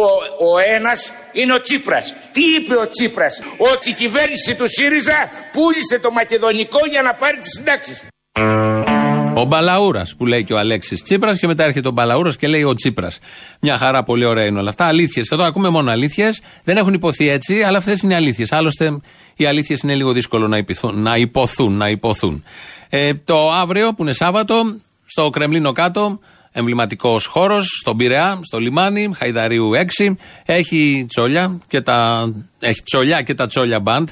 [0.03, 2.13] Ο, ο ένας είναι ο Τσίπρας.
[2.31, 3.41] Τι είπε ο Τσίπρας;
[3.73, 8.05] Ότι η κυβέρνηση του ΣΥΡΙΖΑ πούλησε το μακεδονικό για να πάρει τις συντάξεις.
[9.33, 12.63] Ο Μπαλαούρας που λέει και ο Αλέξης Τσίπρας και μετά έρχεται ο Μπαλαούρας και λέει
[12.63, 13.19] ο Τσίπρας.
[13.61, 14.85] Μια χαρά, πολύ ωραία είναι όλα αυτά.
[14.85, 15.29] Αλήθειες.
[15.29, 16.41] Εδώ ακούμε μόνο αλήθειες.
[16.63, 18.51] Δεν έχουν υποθεί έτσι, αλλά αυτές είναι αλήθειες.
[18.51, 18.97] Άλλωστε,
[19.35, 21.77] οι αλήθειες είναι λίγο δύσκολο να, υπηθούν, να υποθούν.
[21.77, 22.43] Να υποθούν.
[22.89, 26.19] Ε, το αύριο που είναι Σάββατο, στο Κρεμλίνο κάτω,
[26.59, 30.17] εμβληματικός χώρος, στον Πειραιά, στο λιμάνι, Χαϊδαρίου 6.
[30.45, 34.09] Έχει τσόλια και τα, έχει τσολιά και τα τσόλια μπαντ.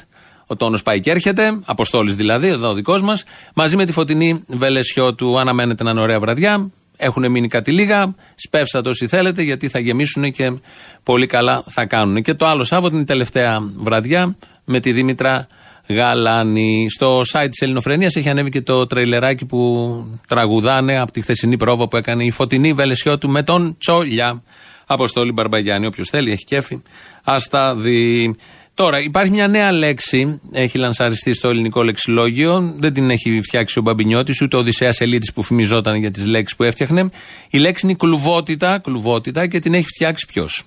[0.47, 4.43] Ο τόνος πάει και έρχεται, Αποστόλης δηλαδή, εδώ ο δικός μας, μαζί με τη φωτεινή
[4.47, 5.39] βελεσιό του.
[5.39, 6.69] Αναμένεται να είναι ωραία βραδιά.
[6.97, 8.15] Έχουν μείνει κάτι λίγα.
[8.35, 10.59] Σπεύσατε όσοι θέλετε, γιατί θα γεμίσουν και
[11.03, 12.21] πολύ καλά θα κάνουν.
[12.21, 15.47] Και το άλλο Σάββατο είναι η τελευταία βραδιά με τη Δήμητρα
[15.87, 16.87] Γαλάνη.
[16.89, 21.87] Στο site της Ελληνοφρενίας έχει ανέβει και το τρειλεράκι που τραγουδάνε από τη χθεσινή πρόβα
[21.87, 24.41] που έκανε η φωτεινή βελεσιό του με τον Τσόλια.
[24.85, 25.85] Αποστόλη Μπαρμπαγιάννη.
[25.85, 26.81] Όποιος θέλει, έχει κέφι.
[27.23, 28.35] Α τα δει.
[28.73, 33.81] Τώρα, υπάρχει μια νέα λέξη, έχει λανσαριστεί στο ελληνικό λεξιλόγιο, δεν την έχει φτιάξει ο
[33.81, 37.09] Μπαμπινιώτης, ούτε ο Οδυσσέας Ελίτης που φημιζόταν για τις λέξεις που έφτιαχνε.
[37.49, 40.63] Η λέξη είναι κλουβότητα, κλουβότητα και την έχει φτιάξει ποιος;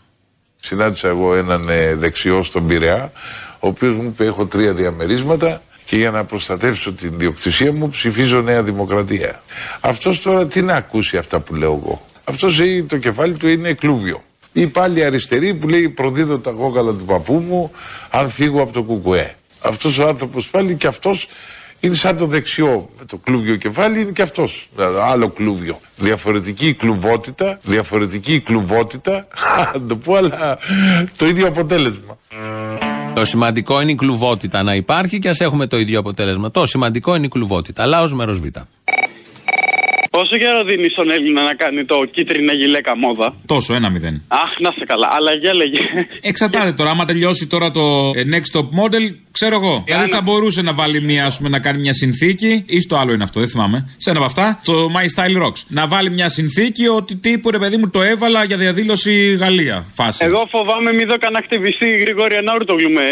[0.60, 3.12] Συνάντησα εγώ έναν ε, δεξιό στον Πειραιά,
[3.60, 8.40] ο οποίος μου είπε: Έχω τρία διαμερίσματα και για να προστατεύσω την διοκτησία μου ψηφίζω
[8.40, 9.42] Νέα Δημοκρατία.
[9.80, 12.06] Αυτός τώρα τι να ακούσει αυτά που λέω εγώ.
[12.24, 14.22] Αυτός το κεφάλι του είναι κλούβιο.
[14.52, 17.72] Ή πάλι αριστερή που λέει προδίδω τα κόκαλα του παππού μου
[18.10, 19.34] αν φύγω από το κουκουέ.
[19.60, 21.28] Αυτός ο άνθρωπος πάλι και αυτός
[21.80, 24.68] είναι σαν το δεξιό με το κλούβιο κεφάλι είναι και αυτός.
[25.02, 25.80] Άλλο κλούβιο.
[25.96, 29.28] Διαφορετική κλουβότητα, διαφορετική κλουβότητα,
[29.74, 30.58] αν το πω αλλά
[31.16, 32.18] το ίδιο αποτέλεσμα.
[33.14, 36.50] Το σημαντικό είναι η κλουβότητα να υπάρχει και ας έχουμε το ίδιο αποτέλεσμα.
[36.50, 37.86] Το σημαντικό είναι η κλουβότητα.
[37.86, 38.46] Λάος μέρος Β.
[40.10, 44.22] Πόσο καιρό δίνεις στον Έλληνα να κάνει το κίτρινα γυλαίκα μόδα; Τόσο, ένα μηδέn.
[44.28, 45.08] Αχ, να σε καλά.
[45.10, 45.78] Αλλά για λέγε.
[46.20, 46.90] Εξαρτάται τώρα.
[46.90, 49.82] Άμα τελειώσει τώρα το ε, Next Top Model, ξέρω εγώ.
[49.86, 52.64] Δηλαδή θα μπορούσε να βάλει μια, ας πούμε, να κάνει μια συνθήκη.
[52.66, 53.88] Ή στο άλλο είναι αυτό, δεν θυμάμαι.
[53.96, 55.62] Σε ένα από αυτά, το My Style Rocks.
[55.68, 59.84] Να βάλει μια συνθήκη ότι τύπου ρε παιδί μου το έβαλα για διαδήλωση Γαλλία.
[59.94, 60.24] Φάση.
[60.24, 63.02] Εγώ φοβάμαι μη δω κανένα χτυπηστή Γρηγόρη Ανόρτογλου με.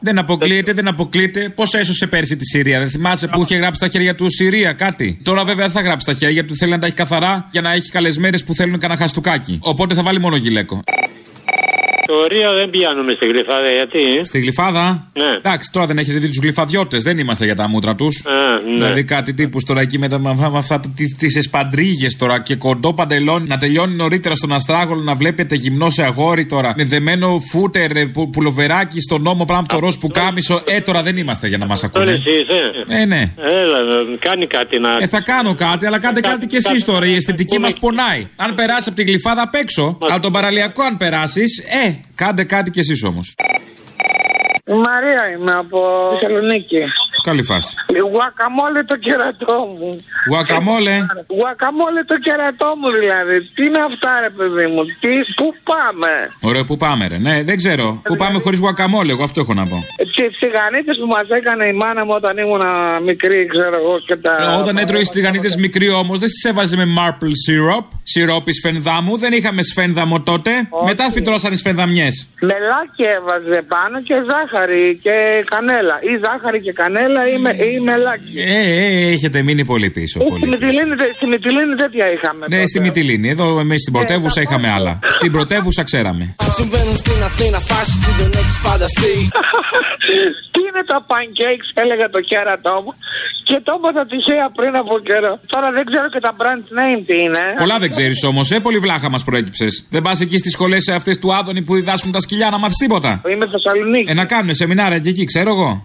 [0.00, 1.52] Δεν αποκλείεται, δεν αποκλείεται.
[1.54, 2.78] Πώς έσωσε πέρσι τη Συρία.
[2.78, 5.18] Δεν θυμάσαι που είχε γράψει στα χέρια του Συρία κάτι.
[5.22, 7.72] Τώρα βέβαια δεν θα γράψει τα χέρια του, θέλει να τα έχει καθαρά για να
[7.72, 9.58] έχει καλές μέρες που θέλουν κανένα χαστούκάκι.
[9.62, 10.82] Οπότε θα βάλει μόνο γυλαίκο.
[12.06, 15.36] Το Ρίο δεν πιάνουμε στη γλυφάδα, γιατί; Στη γλυφάδα; Ναι.
[15.36, 18.22] Εντάξει, τώρα δεν έχετε δει τους γλυφαδιώτες, δεν είμαστε για τα μούτρα τους.
[18.68, 18.74] ναι.
[18.74, 20.80] Δηλαδή κάτι τύπους τώρα εκεί με, τα, με αυτά
[21.18, 26.02] τι εσπαντρίγες τώρα και κοντό παντελόνι να τελειώνει νωρίτερα στον Αστράγολο να βλέπετε γυμνό σε
[26.04, 30.62] αγόρι τώρα με δεμένο φούτερ ε, που, πουλοβεράκι στον νόμο πράγμα το ροζ που κάμισο.
[30.64, 32.04] Ε, τώρα δεν είμαστε για να μας ακούνε.
[32.04, 32.30] Τώρα εσύ
[32.88, 33.32] Ε, ναι.
[33.36, 33.78] Έλα,
[34.18, 34.96] κάνει κάτι να.
[35.00, 37.06] Ε, θα κάνω κάτι, αλλά κάντε κάτι κι εσείς τώρα.
[37.06, 38.28] Η αισθητική μας πονάει.
[38.36, 42.70] Αν περάσει από τη γλυφάδα απ' έξω, από τον παραλιακό αν περάσεις, ε, Κάντε κάτι
[42.70, 43.34] κι εσείς όμως.
[44.66, 46.82] Η Μαρία είμαι από Θεσσαλονίκη.
[47.28, 47.72] Καλή φάση.
[48.12, 49.90] Γουακαμόλε το κερατό μου.
[50.28, 50.96] Γουακαμόλε.
[51.36, 53.36] Γουακαμόλε το κερατό μου δηλαδή.
[53.54, 54.82] Τι είναι αυτά ρε παιδί μου.
[55.02, 56.12] Τι, πού πάμε;
[56.48, 57.18] Ωραία, πού πάμε ρε.
[57.26, 57.86] Ναι, δεν ξέρω.
[58.08, 59.78] Πού πάμε χωρίς γουακαμόλε, εγώ αυτό έχω να πω.
[60.16, 62.64] Τι τσιγανίτες που μας έκανε η μάνα μου όταν ήμουν
[63.08, 64.32] μικρή, ξέρω εγώ και τα.
[64.42, 67.84] Ε, όταν έτρωγε τσιγανίτες μικρή όμως δεν τι έβαζε με maple syrup.
[68.02, 69.12] Σιρόπι σφενδάμου.
[69.24, 70.50] Δεν είχαμε σφένδαμο τότε.
[70.84, 72.14] Μετά φυτρώσαν σφενδαμιές.
[72.40, 75.14] Μελάκι έβαζε πάνω και ζάχαρη και
[75.52, 75.96] κανέλα.
[76.10, 78.32] Ή ζάχαρη και κανέλα ή, με, ή μελάκι.
[78.36, 80.20] Ε, ε, έχετε μείνει πολύ πίσω.
[80.22, 82.46] Ε, πολύ στη, Μυτιλίνη, στη Μυτιλίνη τέτοια είχαμε.
[82.48, 82.66] Ναι, τότε.
[82.66, 83.28] στη Μυτιλίνη.
[83.28, 84.98] Εδώ εμείς στην πρωτεύουσα είχαμε άλλα.
[85.08, 86.34] Στην πρωτεύουσα ξέραμε.
[90.52, 92.92] Τι είναι είναι τα pancakes, έλεγε το κέρατό μου.
[93.48, 95.32] Και το έπαθα τυχαία πριν από καιρό.
[95.46, 97.42] Τώρα δεν ξέρω και τα brand name τι είναι.
[97.58, 99.86] Πολλά δεν ξέρεις όμως, ε, πολύ βλάχα μας προέκυψες.
[99.90, 103.22] Δεν πας εκεί στις σχολές αυτές του Άδωνη που διδάσκουν τα σκυλιά να μάθεις τίποτα.
[103.32, 104.10] Είμαι Θεσσαλονίκη.
[104.10, 105.82] Ε, να κάνουν σεμινάρια και εκεί, ξέρω εγώ.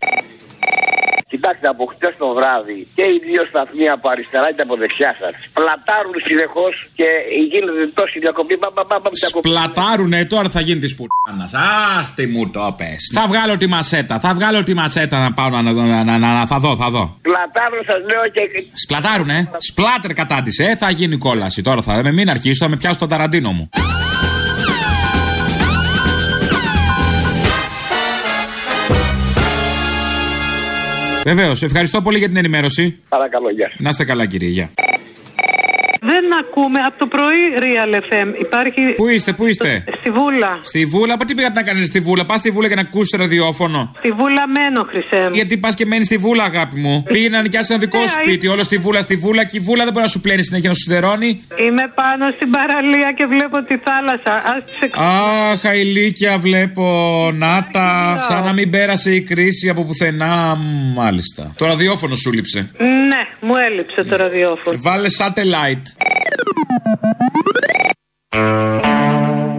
[1.41, 5.34] Κοιτάξτε, από χτε το βράδυ και οι δύο σταθμοί από αριστερά είτε από δεξιά σας
[5.58, 7.08] πλατάρουν συνεχώς και
[7.51, 8.56] γίνεται τόση διακοπή.
[8.62, 9.49] Μπα, μπα, μπα, μπα, διακοπή.
[9.49, 11.45] Πλατάρουνε, τώρα θα γίνει της πουρνάνα.
[11.97, 13.12] Αχ, τι μου το πες.
[13.13, 15.71] Θα βγάλω τη ματσέτα, θα βγάλω τη ματσέτα να πάω να, να,
[16.04, 17.04] να, να, να θα δω, θα δω.
[17.21, 18.43] Πλατάρουν, σας λέω και.
[18.84, 21.62] Σπλατάρουνε, σπλάτερ κατά τη, ε, θα γίνει κόλαση.
[21.62, 23.69] Τώρα θα με μην αρχίσω, θα με πιάσω τον ταραντίνο μου.
[31.25, 32.99] Βεβαίως, ευχαριστώ πολύ για την ενημέρωση.
[33.10, 33.71] Παρακαλώ, γεια.
[33.77, 34.49] Να είστε καλά, κύριε.
[34.49, 34.69] Γεια.
[36.32, 38.28] Δεν ακούμε από το πρωί Real FM.
[38.39, 38.82] Υπάρχει.
[38.96, 40.60] Πού είστε, πού είστε; Στη Βούλα.
[40.62, 43.20] Στη Βούλα, από τι πήγατε να κάνετε στη Βούλα; Πας στη Βούλα για να ακούσεις
[43.20, 43.91] ραδιόφωνο.
[43.98, 45.22] Στη Βούλα μένω, Χρυσέ.
[45.24, 45.30] μου.
[45.34, 47.04] Γιατί πας και μένεις στη Βούλα, αγάπη μου.
[47.08, 49.60] Πήγε να νοικιάσει ένα δικό σου Ναι, σπίτι, όλο στη Βούλα, στη Βούλα και η
[49.60, 51.44] Βούλα δεν μπορεί να σου πλένει συνέχεια να σου σιδερώνει.
[51.67, 54.34] Είμαι πάνω στην παραλία και βλέπω τη θάλασσα.
[54.54, 56.86] Ας τις εξ- Αχ, αηλίκια βλέπω.
[57.34, 58.17] Νάτα.
[58.28, 60.56] Σαν να μην πέρασε η κρίση από πουθενά.
[60.56, 61.54] Μ, Μάλιστα.
[61.58, 62.70] Το ραδιόφωνο σου λείψε.
[62.78, 64.78] Ναι, μου έλειψε το ραδιόφωνο.
[64.82, 65.86] Βάλε satellite.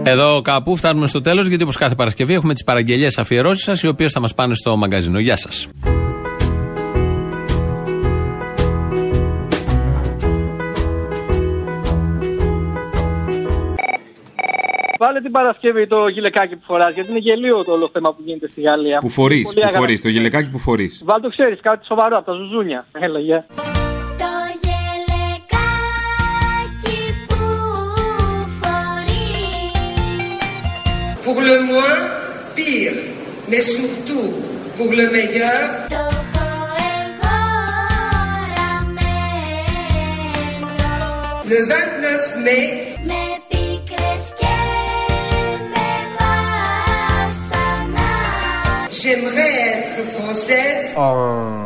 [0.05, 3.87] Εδώ κάπου φτάνουμε στο τέλος, γιατί όπως κάθε Παρασκευή έχουμε τις παραγγελίες αφιερώσεις σας, οι
[3.87, 5.19] οποίες θα μας πάνε στο μαγκαζίνο.
[5.19, 5.67] Γεια σας.
[14.99, 18.47] Βάλε την Παρασκευή το γυλαικάκι που φοράς, γιατί είναι γελίο το όλο θέμα που γίνεται
[18.47, 18.97] στη Γαλλία.
[18.99, 19.77] Που φορείς, Πολύ που αγάπη.
[19.79, 21.01] φορείς, το γυλαικάκι που φορείς.
[21.05, 22.85] Βάλ το ξέρεις, κάτι σοβαρό από τα ζουζούνια.
[22.91, 23.45] Έλα, γεια.
[31.33, 31.99] pour le moins
[32.55, 32.93] pire,
[33.49, 34.33] mais surtout
[34.77, 35.61] pour le meilleur.
[41.45, 42.97] Le 29 mai,
[48.91, 50.93] j'aimerais être française.
[50.97, 51.62] Oh.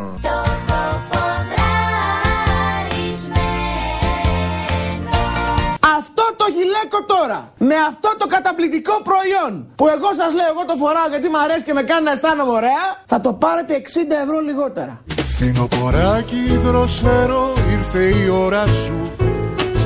[6.98, 11.30] Γυλαίκο τώρα, με αυτό το καταπληκτικό προϊόν που εγώ σας λέω, εγώ το φοράω γιατί
[11.30, 14.94] μου αρέσει και με κάνει να αισθάνομαι ωραία, θα το πάρετε 60 ευρώ λιγότερα.
[15.34, 18.98] Φθινοποράκι δροσερό ήρθε η ώρα σου.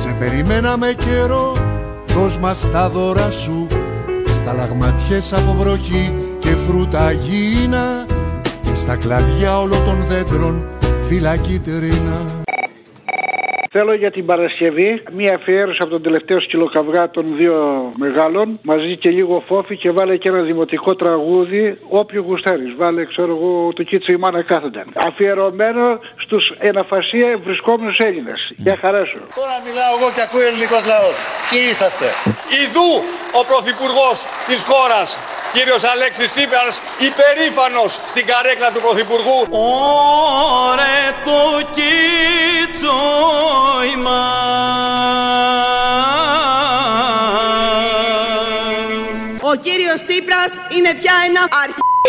[0.02, 1.56] Σε περιμένα με καιρό
[2.06, 3.66] δώσ' μας τα δώρα σου.
[4.34, 8.06] Στα λαγματιές από βροχή και φρούτα γίνα
[8.62, 10.64] Και στα κλαδιά όλων των δέντρων
[11.08, 12.41] φυλακή τερίνα
[13.74, 17.56] Θέλω για την Παρασκευή μία αφιέρωση από τον τελευταίο σκυλοκαυγά των δύο
[17.96, 22.74] μεγάλων μαζί και λίγο φόφι και βάλε και ένα δημοτικό τραγούδι όποιο γουστάρεις.
[22.76, 24.86] Βάλε ξέρω εγώ το κίτσο η μάνα κάθονταν.
[25.06, 28.52] Αφιερωμένο στους εναφασία βρισκόμενους Έλληνες.
[28.56, 29.20] Για χαρά σου.
[29.40, 31.16] Τώρα μιλάω εγώ και ακούει ο ελληνικός λαός
[31.50, 32.08] Ποιοι είσαστε;
[32.62, 32.90] Ιδού
[33.40, 34.16] ο Πρωθυπουργός
[34.48, 35.08] της χώρας,
[35.52, 39.46] κύριος Αλέξης Τσίπρας, υπερήφανος στην καρέκλα του Πρωθυπουργού.
[39.50, 41.40] Ωρε το
[41.74, 43.00] κίτσο
[49.40, 51.42] Ο κύριος Τσίπρας είναι πια ένα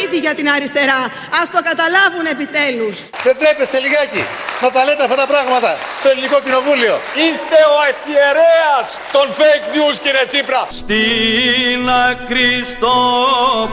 [0.04, 1.02] αρχίδι για την αριστερά.
[1.42, 2.96] Ας το καταλάβουν επιτέλους.
[3.26, 4.24] Δεν τρέπεστε λιγάκι;
[4.62, 9.96] Να τα λέτε αυτά τα πράγματα στο ελληνικό κοινοβούλιο Είστε ο ευχιερέας των fake news
[10.04, 10.62] κύριε Τσίπρα.
[10.82, 12.94] Στην άκρη στο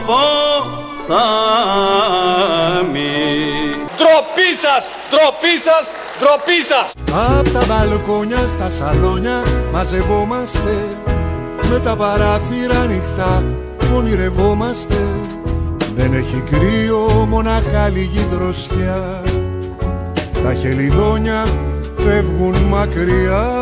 [0.07, 1.45] ποτάμι
[4.01, 5.83] Τροπή σας, τροπή σας,
[6.21, 6.87] τροπή σας.
[7.37, 9.37] Απ' τα μπαλκόνια στα σαλόνια
[9.73, 10.73] μαζευόμαστε
[11.69, 13.43] Με τα παράθυρα ανοιχτά
[13.95, 15.10] ονειρευόμαστε
[15.95, 19.21] Δεν έχει κρύο μονάχα λίγη δροσιά
[20.43, 21.45] Τα χελιδόνια
[21.97, 23.61] φεύγουν μακριά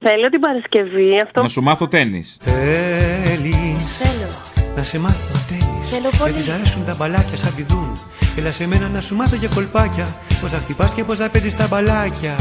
[0.00, 1.42] Θέλω την Παρασκευή αυτό.
[1.42, 2.22] Να σου μάθω τέννη.
[2.40, 4.28] Θέλεις Θέλω.
[4.76, 6.32] να σε μάθω τένις Θέλω πολύ.
[6.32, 7.92] Με τις αρέσουν τα μπαλάκια σαν πηδούν
[8.38, 10.06] Έλα σε μένα να σου μάθω για κολπάκια
[10.40, 12.34] Πώς να χτυπάς και πώς να παίζεις τα μπαλάκια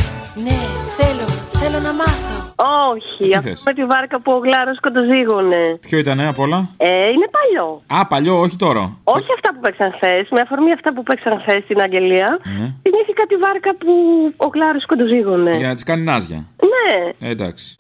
[0.44, 0.58] Ναι,
[0.98, 1.26] θέλω.
[1.62, 2.54] Θέλω να μάθω.
[2.92, 5.78] Όχι, αυτό θες; με τη βάρκα που ο Γλάρος κοντοζήγωνε.
[5.88, 7.82] Ποιο ήταν απ' όλα; Ε, είναι παλιό.
[7.88, 8.84] Α, παλιό, όχι τώρα.
[9.04, 12.40] Όχι αυτά που παίξαν χθες, με αφορμή αυτά που παίξαν χθες στην Αγγελία.
[12.44, 12.68] Ναι.
[12.84, 13.92] Θυμήθηκα τη βάρκα που
[14.38, 15.54] ο Γλάρος κοντοζήγωνε.
[15.58, 16.40] Για να της κάνει νάζια.
[16.72, 17.28] Ναι.
[17.28, 17.76] Ε, εντάξει.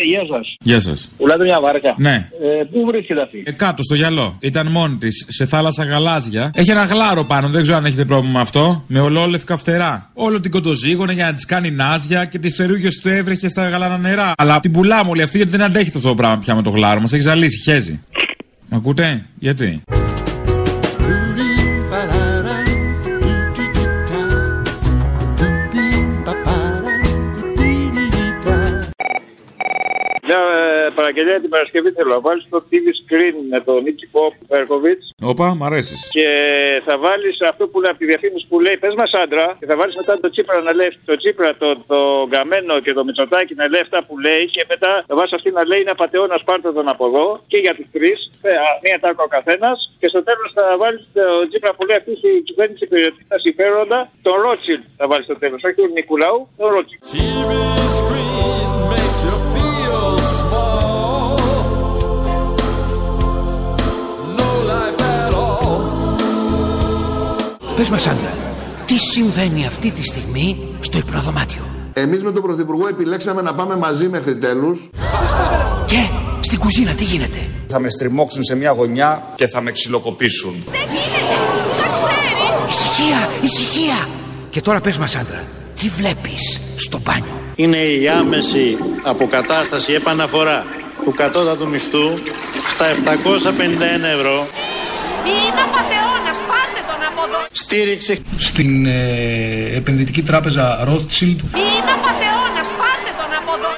[0.00, 0.56] Ε, γεια σας.
[0.60, 1.10] Γεια σας.
[1.16, 1.94] Πουλάτε μια βάρκα.
[1.98, 2.28] Ναι.
[2.60, 4.36] Ε, πού βρίσκεται αυτή; Ε, κάτω στο γυαλό.
[4.40, 6.50] Ήταν μόνη της σε θάλασσα γαλάζια.
[6.54, 8.84] Έχει ένα γλάρο πάνω, δεν ξέρω αν έχετε πρόβλημα με αυτό.
[8.86, 10.10] Με ολόλευκα φτερά.
[10.14, 13.98] Όλο την κοντοζήγωνε για να της κάνει νάζια και τις φτερούγε του έβρεχε στα γαλάνα
[13.98, 14.32] νερά.
[14.36, 17.00] Αλλά την πουλάμε όλη αυτή γιατί δεν αντέχετε αυτό το πράγμα πια με το γλάρο
[17.00, 17.12] μας.
[17.12, 18.00] Έχει ζαλίσει, χέζει.
[18.68, 19.82] Μ' ακούτε, γιατί;
[30.94, 35.00] Παραγγελία την Παρασκευή θέλω να βάλεις το TV screen με τον Νίτσι Ποπ Πέρκοβιτ
[35.30, 36.08] Όπα, μ' αρέσεις.
[36.16, 36.28] και
[36.86, 39.76] θα βάλεις αυτό που λέει από τη διαφήμιση που λέει Πες μας άντρα και θα
[39.76, 41.98] βάλεις μετά το Τσίπρα να λέει το Τσίπρα, το, το
[42.30, 45.62] Γκαμένο και το Μητσοτάκι να λέει αυτά που λέει και μετά θα βάλει αυτή να
[45.68, 48.18] λέει Είναι απαταιώνα πάρτε τον από εδώ και για του τρεις,
[48.84, 52.42] μία τάκο ο καθένας και στο τέλος θα βάλεις το Τσίπρα που λέει αυτή η
[52.48, 55.62] κυβέρνηση υπηρετεί τα συμφέροντα τον Ρότσιλ θα βάλεις στο τέλος.
[55.64, 56.98] Όχι τον Νικουλάου, τον Ρότσιλ.
[67.76, 68.32] Πες μας άντρα,
[68.86, 74.08] τι συμβαίνει αυτή τη στιγμή στο υπνοδωμάτιο; Εμείς με τον Πρωθυπουργό επιλέξαμε να πάμε μαζί
[74.08, 74.90] μέχρι τέλους.
[75.86, 76.08] Και
[76.40, 80.64] στην κουζίνα τι γίνεται; Θα με στριμώξουν σε μια γωνιά και θα με ξυλοκοπήσουν.
[82.68, 84.08] Ησυχία, ησυχία.
[84.50, 85.44] Και τώρα πες μας άντρα,
[85.80, 90.64] τι βλέπεις στο μπάνιο; Είναι η άμεση αποκατάσταση επαναφορά
[91.04, 92.10] του κατώτατου μισθού
[92.68, 94.46] στα 751 ευρώ.
[95.26, 96.21] Είναι απαταιώνας,
[97.22, 97.46] πάρτε τον από εδώ.
[97.52, 101.40] Στήριξε στην ε, επενδυτική τράπεζα Rothschild.
[101.62, 103.70] Είναι απαταιώνας, πάρτε τον από εδώ.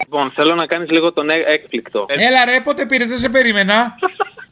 [0.00, 2.06] Λοιπόν, θέλω να κάνεις λίγο τον έ- έκπληκτο.
[2.08, 3.94] Έλα ρε, πότε πήρες, δεν σε περίμενα.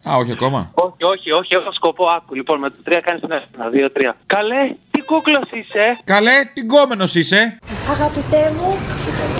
[0.08, 0.70] Α, όχι ακόμα.
[0.74, 2.04] Όχι, όχι, όχι, έχω σκοπό.
[2.08, 2.34] Άκου.
[2.34, 3.44] Λοιπόν, με το 3 κάνεις ένα.
[3.54, 4.16] Ένα, δύο, τρία.
[4.26, 5.98] Καλέ, τι κούκλος είσαι.
[6.04, 7.58] Καλέ, τι κόμενο είσαι.
[7.90, 8.78] Αγαπητέ μου,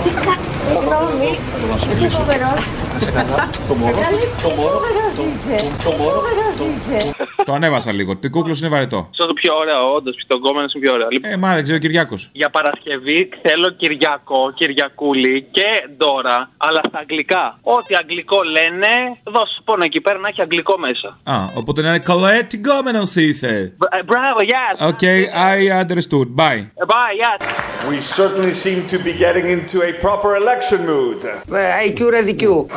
[0.03, 0.33] τι κα...
[0.69, 1.29] Συγγνώμη,
[1.91, 2.61] είσαι φοβερός.
[3.67, 3.97] Το μωρό,
[4.43, 5.57] το μωρό, Φοβερός είσαι.
[5.79, 7.11] Φοβερός είσαι.
[7.45, 8.15] Το ανέβασα λίγο.
[8.15, 9.07] Τι κούκλος είναι βαρετό.
[9.09, 10.15] Αυτό το πιο ωραίο, όντως.
[10.27, 11.07] Το κόμενο είναι πιο ωραίο.
[11.09, 12.29] Λοιπόν, Ε, μα δεν ξέρω, Κυριάκος.
[12.33, 17.59] για Παρασκευή θέλω Κυριακό, Κυριακούλη και Ντόρα, αλλά στα αγγλικά.
[17.61, 18.87] Ό,τι αγγλικό λένε,
[19.23, 21.07] δώσ' πόνο εκεί πέρα να έχει αγγλικό μέσα.
[21.23, 23.73] Α, οπότε να είναι καλέ, τι κόμενο είσαι.
[23.77, 24.75] Μπρα- ε, Μπράβο, yes.
[24.91, 25.19] Okay,
[25.53, 26.27] I understood.
[26.41, 26.61] Bye.
[26.93, 27.39] Bye, yes.
[27.91, 31.19] We certainly seem to be getting into a proper election mood.
[31.87, 32.67] IQ ρεδικιού.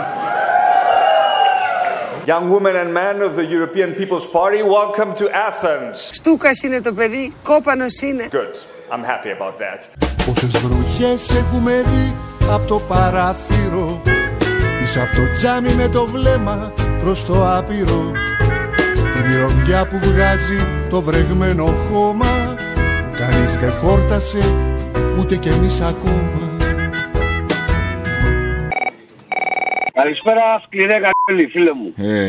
[2.27, 5.97] Young women and men of the European People's Party, welcome to Athens.
[6.13, 8.29] Στούκας είναι το παιδί, κόπανος είναι.
[8.33, 8.95] Good.
[8.95, 10.07] I'm happy about that.
[10.27, 12.15] Πόσες βροχές έχουμε δει
[12.51, 14.03] από το παράθυρο
[14.79, 18.13] Πίσω από το τζάμι με το βλέμμα προς το άπειρο
[19.15, 22.55] Τη μυρωδιά που βγάζει το βρεγμένο χώμα
[23.19, 24.39] Κανείς δεν χόρτασε
[25.19, 26.46] ούτε κι εμείς ακόμα
[30.07, 31.89] Καλησπέρα, σκληρέ καριόλι, φίλε μου.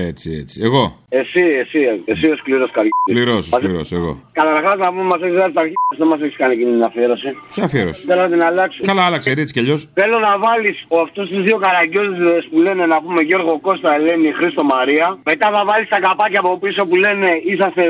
[0.09, 0.61] Έτσι, έτσι.
[0.67, 0.83] Εγώ.
[1.09, 1.79] Εσύ, εσύ,
[2.11, 3.03] εσύ ο σκληρός καριόλι.
[3.13, 4.11] Πληρό, πληρό, εγώ.
[4.39, 7.29] Καταρχάς να πούμε, μας έχεις δώσει τα αρχίδια, δεν μας έχεις κάνει εκείνη την αφιέρωση.
[7.53, 8.79] Ποια αφιέρωση; Θέλω να την αλλάξω.
[8.91, 9.79] Καλά, άλλαξε έτσι κι αλλιώς.
[9.99, 14.63] Θέλω να βάλεις αυτούς τους δύο καραγκιόζες που λένε να πούμε Γιώργο Κώστα, Ελένη, Χρήστο
[14.73, 15.07] Μαρία.
[15.31, 17.83] Μετά θα βάλεις τα καπάκια από πίσω που λένε είσαστε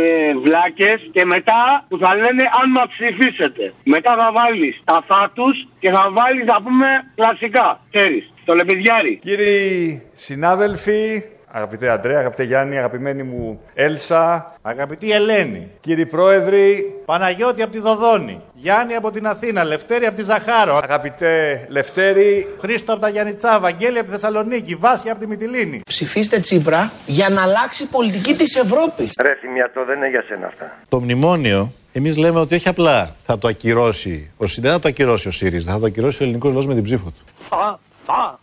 [0.45, 0.97] βλάκες.
[1.15, 3.63] Και μετά που θα λένε αν μας ψηφίσετε.
[3.93, 5.47] Μετά θα βάλεις τα θάτου
[5.81, 6.87] και θα βάλεις να πούμε
[7.19, 7.67] κλασικά.
[7.93, 9.17] Ξέρεις, το λεπιδιάρι.
[9.21, 17.71] Κύριοι συνάδελφοι, αγαπητέ Αντρέα, αγαπητέ Γιάννη, αγαπημένη μου Έλσα, Αγαπητή Ελένη, κύριοι πρόεδροι, Παναγιώτη από
[17.71, 23.09] τη Δοδόνη, Γιάννη από την Αθήνα, Λευτέρη από τη Ζαχάρο, αγαπητέ Λευτέρη, Χρήστο από τα
[23.09, 25.81] Γιάννητσά, Βαγγέλη από τη Θεσσαλονίκη, Βάσια από τη Μυτιλίνη.
[25.85, 29.13] Ψηφίστε Τσίπρα για να αλλάξει η πολιτική της Ευρώπης.
[29.21, 30.77] Ρε θυμιατό, δεν είναι για σένα αυτά.
[30.89, 35.27] Το μνημόνιο, εμείς λέμε ότι όχι απλά θα το ακυρώσει, ο, δεν θα το ακυρώσει
[35.27, 37.23] ο ΣΥΡΙΖΑ, θα το ακυρώσει ο ελληνικός λαός με την ψήφο του.
[37.35, 38.36] Θα, θα, θα.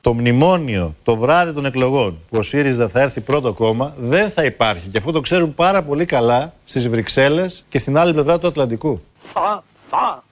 [0.00, 4.44] Το μνημόνιο το βράδυ των εκλογών που ο ΣΥΡΙΖΑ θα έρθει πρώτο κόμμα δεν θα
[4.44, 4.88] υπάρχει.
[4.88, 9.00] Και αυτό το ξέρουν πάρα πολύ καλά στις Βρυξέλλες και στην άλλη πλευρά του Ατλαντικού.
[9.18, 10.29] Θα, θα, θα.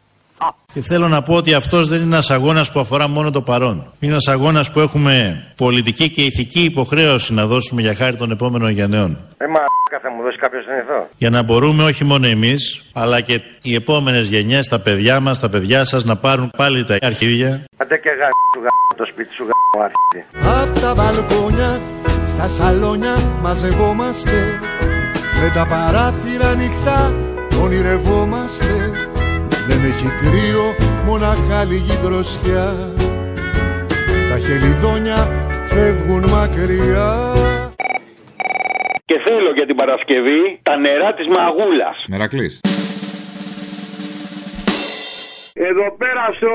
[0.74, 3.92] Και θέλω να πω ότι αυτός δεν είναι ένας αγώνας που αφορά μόνο το παρόν.
[4.00, 8.70] Είναι ένας αγώνας που έχουμε πολιτική και ηθική υποχρέωση να δώσουμε για χάρη των επόμενων
[8.70, 9.18] γενναιών.
[9.36, 9.60] Ε, μα
[10.02, 11.08] θα μου δώσει κάποιος εδώ.
[11.16, 15.48] Για να μπορούμε όχι μόνο εμείς, αλλά και οι επόμενες γενιές, τα παιδιά μας, τα
[15.48, 19.44] παιδιά σας, να πάρουν πάλι τα αρχίδια Άντε και γα του γα το σπίτι σου
[19.44, 20.26] γα αρχίδι.
[20.62, 21.80] Απ' τα μπαλκόνια,
[22.28, 24.60] στα σαλόνια μαζευόμαστε
[25.42, 27.12] Με τα παράθυρα ανοιχτά
[27.62, 28.77] ονειρευόμαστε
[29.68, 30.64] Δεν έχει κρύο,
[31.04, 32.74] μονάχα λίγη δροσιά
[34.30, 35.28] Τα χελιδόνια
[35.66, 37.32] φεύγουν μακριά
[39.04, 42.04] Και θέλω για την Παρασκευή τα νερά της μαγούλας.
[42.08, 42.60] Μερακλής.
[45.70, 46.52] Εδώ πέρα στο,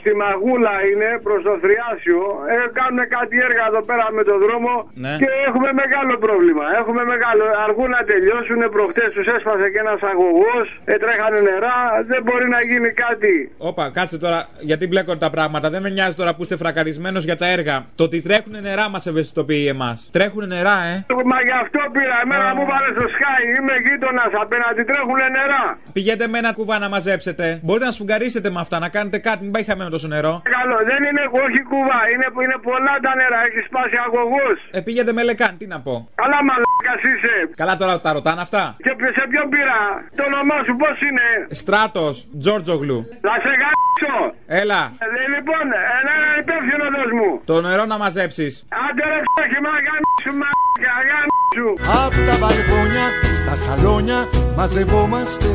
[0.00, 2.20] στη Μαγούλα είναι προς το Θριάσιο.
[2.52, 4.72] Ε, κάνουν κάτι έργα εδώ πέρα με το δρόμο
[5.04, 5.12] Ναι.
[5.20, 6.64] και έχουμε μεγάλο πρόβλημα.
[6.80, 7.44] Έχουμε μεγάλο.
[7.66, 8.60] Αργούν να τελειώσουν.
[8.76, 10.66] Προχτές τους έσπασε και ένας αγωγός.
[10.92, 11.76] Ε, τρέχανε νερά.
[12.10, 13.34] Δεν μπορεί να γίνει κάτι.
[13.70, 14.38] Όπα, κάτσε τώρα,
[14.70, 15.66] γιατί μπλέκονται τα πράγματα.
[15.74, 17.76] Δεν με νοιάζει τώρα που είστε φρακαρισμένος για τα έργα.
[17.98, 19.96] Το ότι τρέχουν νερά μας ευαισθητοποιεί εμάς.
[20.16, 20.94] Τρέχουν νερά, ε.
[21.32, 22.16] Μα γι' αυτό πήρα.
[22.24, 23.40] Εμένα μου βάλε στο Sky.
[23.56, 24.82] Είμαι γείτονας απέναντι.
[24.90, 25.64] Τρέχουν νερά.
[25.96, 27.44] Πηγαίνετε με ένα κουβά να μαζέψετε.
[27.62, 30.34] Μπορείτε να σφουγγαρίσετε με αυτά, να κάνετε κάτι, μην πάει χαμένο τόσο νερό.
[30.58, 30.76] Καλό.
[30.90, 32.00] Δεν είναι όχι κουβά.
[32.12, 33.38] Είναι, είναι πολλά τα νερά.
[33.48, 34.46] Έχεις σπάσει αγωγό.
[34.76, 35.94] Ε, πήγαινε με λεκάν, τι να πω.
[36.22, 37.34] Καλά μαλάκας είσαι.
[37.62, 38.62] Καλά τώρα τα ρωτάνε αυτά.
[38.84, 39.78] Και σε ποιον πήρα.
[40.18, 41.26] Το όνομά σου πώς είναι;
[41.60, 42.98] Στράτος, Τζόρτζογλου.
[43.26, 44.14] Θα σε γάμψω.
[44.60, 45.64] Έλα, Ε, λοιπόν,
[46.00, 47.30] ένα υπεύθυνο δώσ' μου.
[47.50, 48.52] το νερό να μαζέψεις.
[48.84, 51.68] Άντε ρε ξόχι, μα γάμψου, μαλάκα, γάμψου.
[52.04, 53.04] Απ' τα μπαλκόνια
[53.40, 54.18] στα σαλόνια
[54.56, 55.48] μαζευόμαστε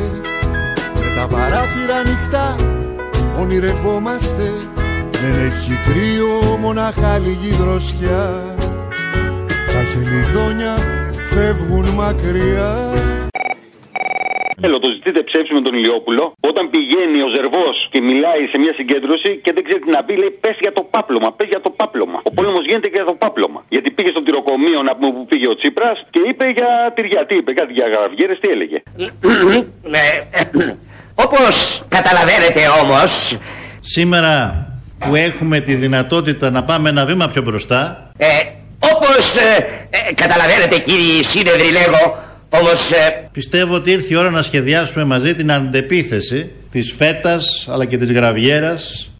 [1.06, 2.56] Με τα παράθυρα ανοιχτά
[3.40, 4.52] ονειρευόμαστε
[5.10, 8.54] Δεν έχει κρύο μονάχα λίγη δροσιά
[9.72, 10.74] Τα χελιδόνια
[11.30, 12.92] φεύγουν μακριά
[14.60, 16.32] Θέλω, το ζητείτε ψεύση με τον Ηλιόπουλο.
[16.40, 20.16] Όταν πηγαίνει ο Ζερβός και μιλάει σε μια συγκέντρωση και δεν ξέρει τι να πει,
[20.16, 22.18] λέει πες για το πάπλωμα, πες για το πάπλωμα.
[22.22, 23.64] Ο πόλεμος γίνεται και για το πάπλωμα.
[23.68, 27.26] Γιατί πήγε στο τυροκομείο να πούμε που πήγε ο Τσίπρας και είπε για τυριά.
[27.26, 28.82] Τι είπε, κάτι για γραβιέρε, τι έλεγε.
[29.94, 30.06] Ναι.
[31.18, 33.36] Όπως καταλαβαίνετε όμως,
[33.80, 34.66] Σήμερα
[34.98, 38.26] που έχουμε τη δυνατότητα να πάμε ένα βήμα πιο μπροστά, ε,
[38.78, 44.42] όπως ε, ε, καταλαβαίνετε κύριοι σύνεδροι λέγω, όμως ε, πιστεύω ότι ήρθε η ώρα να
[44.42, 49.10] σχεδιάσουμε μαζί την αντεπίθεση της φέτας αλλά και της γραβιέρας.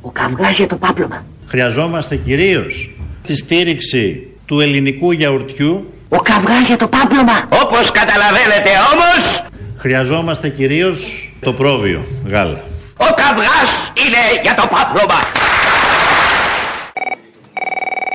[0.00, 1.24] ο καυγάς για το πάπλωμα.
[1.46, 2.90] Χρειαζόμαστε κυρίως
[3.26, 5.92] τη στήριξη του ελληνικού γιαουρτιού.
[6.08, 7.48] Ο καυγάς για το πάπλωμα.
[7.64, 9.42] Όπως καταλαβαίνετε όμως,
[9.80, 12.64] Χρειαζόμαστε κυρίως το πρόβιο γάλα.
[12.96, 15.39] ο καυγάς είναι για το πάπλωμα.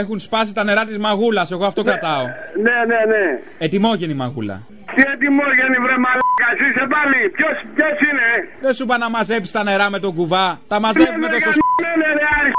[0.00, 2.24] Έχουν σπάσει τα νερά της μαγούλας, εγώ αυτό κρατάω.
[2.66, 3.24] Ναι, ναι, ναι.
[3.58, 4.56] Ετοιμόγενη μαγούλα.
[4.94, 7.18] Τι ετοιμόγενη βρε μαλάκα, είσαι πάλι.
[7.36, 8.28] Ποιος, ποιος είναι;
[8.64, 10.46] Δεν σου είπα να μαζέψεις τα νερά με τον κουβά.
[10.72, 11.50] Τα μαζεύουμε Ναι, τόσο.
[11.84, 12.58] ναι, ναι, ρε, αρχή.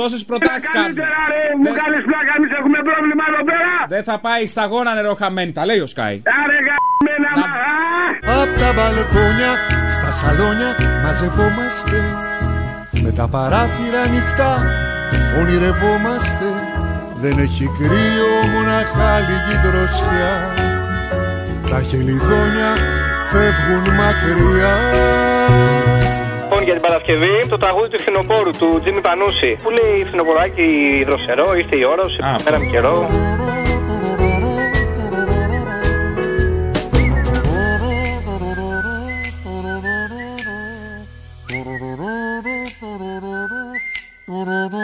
[0.00, 0.84] Τόσες προτάσεις κάνουμε.
[0.86, 3.72] Καλύτερα ρε, μου κάνεις πλάκα, εμείς έχουμε πρόβλημα εδώ πέρα.
[3.94, 6.16] Δεν θα πάει σταγόνα νερό χαμένη, τα λέει ο Σκάι.
[6.40, 7.50] Άρε γαμμένα μα.
[8.40, 9.52] Απ' τα μπαλκόνια
[9.96, 10.70] στα σαλόνια
[11.04, 11.98] μαζευόμαστε
[13.04, 14.52] Με τα παράθυρα ανοιχτά
[15.38, 16.48] ονειρευόμαστε
[17.22, 20.34] δεν έχει κρύο μοναχά λίγη δροσιά.
[21.70, 22.70] Τα χελιδόνια
[23.30, 24.74] φεύγουν μακριά.
[26.42, 30.66] Λοιπόν, για την Παρασκευή το τραγούδι του φθινοπόρου του Τζίμι Πανούση που λέει φθινοποράκι
[31.08, 33.08] δροσερό, ήρθε η ώρα, σε πέρα καιρό
[44.26, 44.83] Mm-hmm.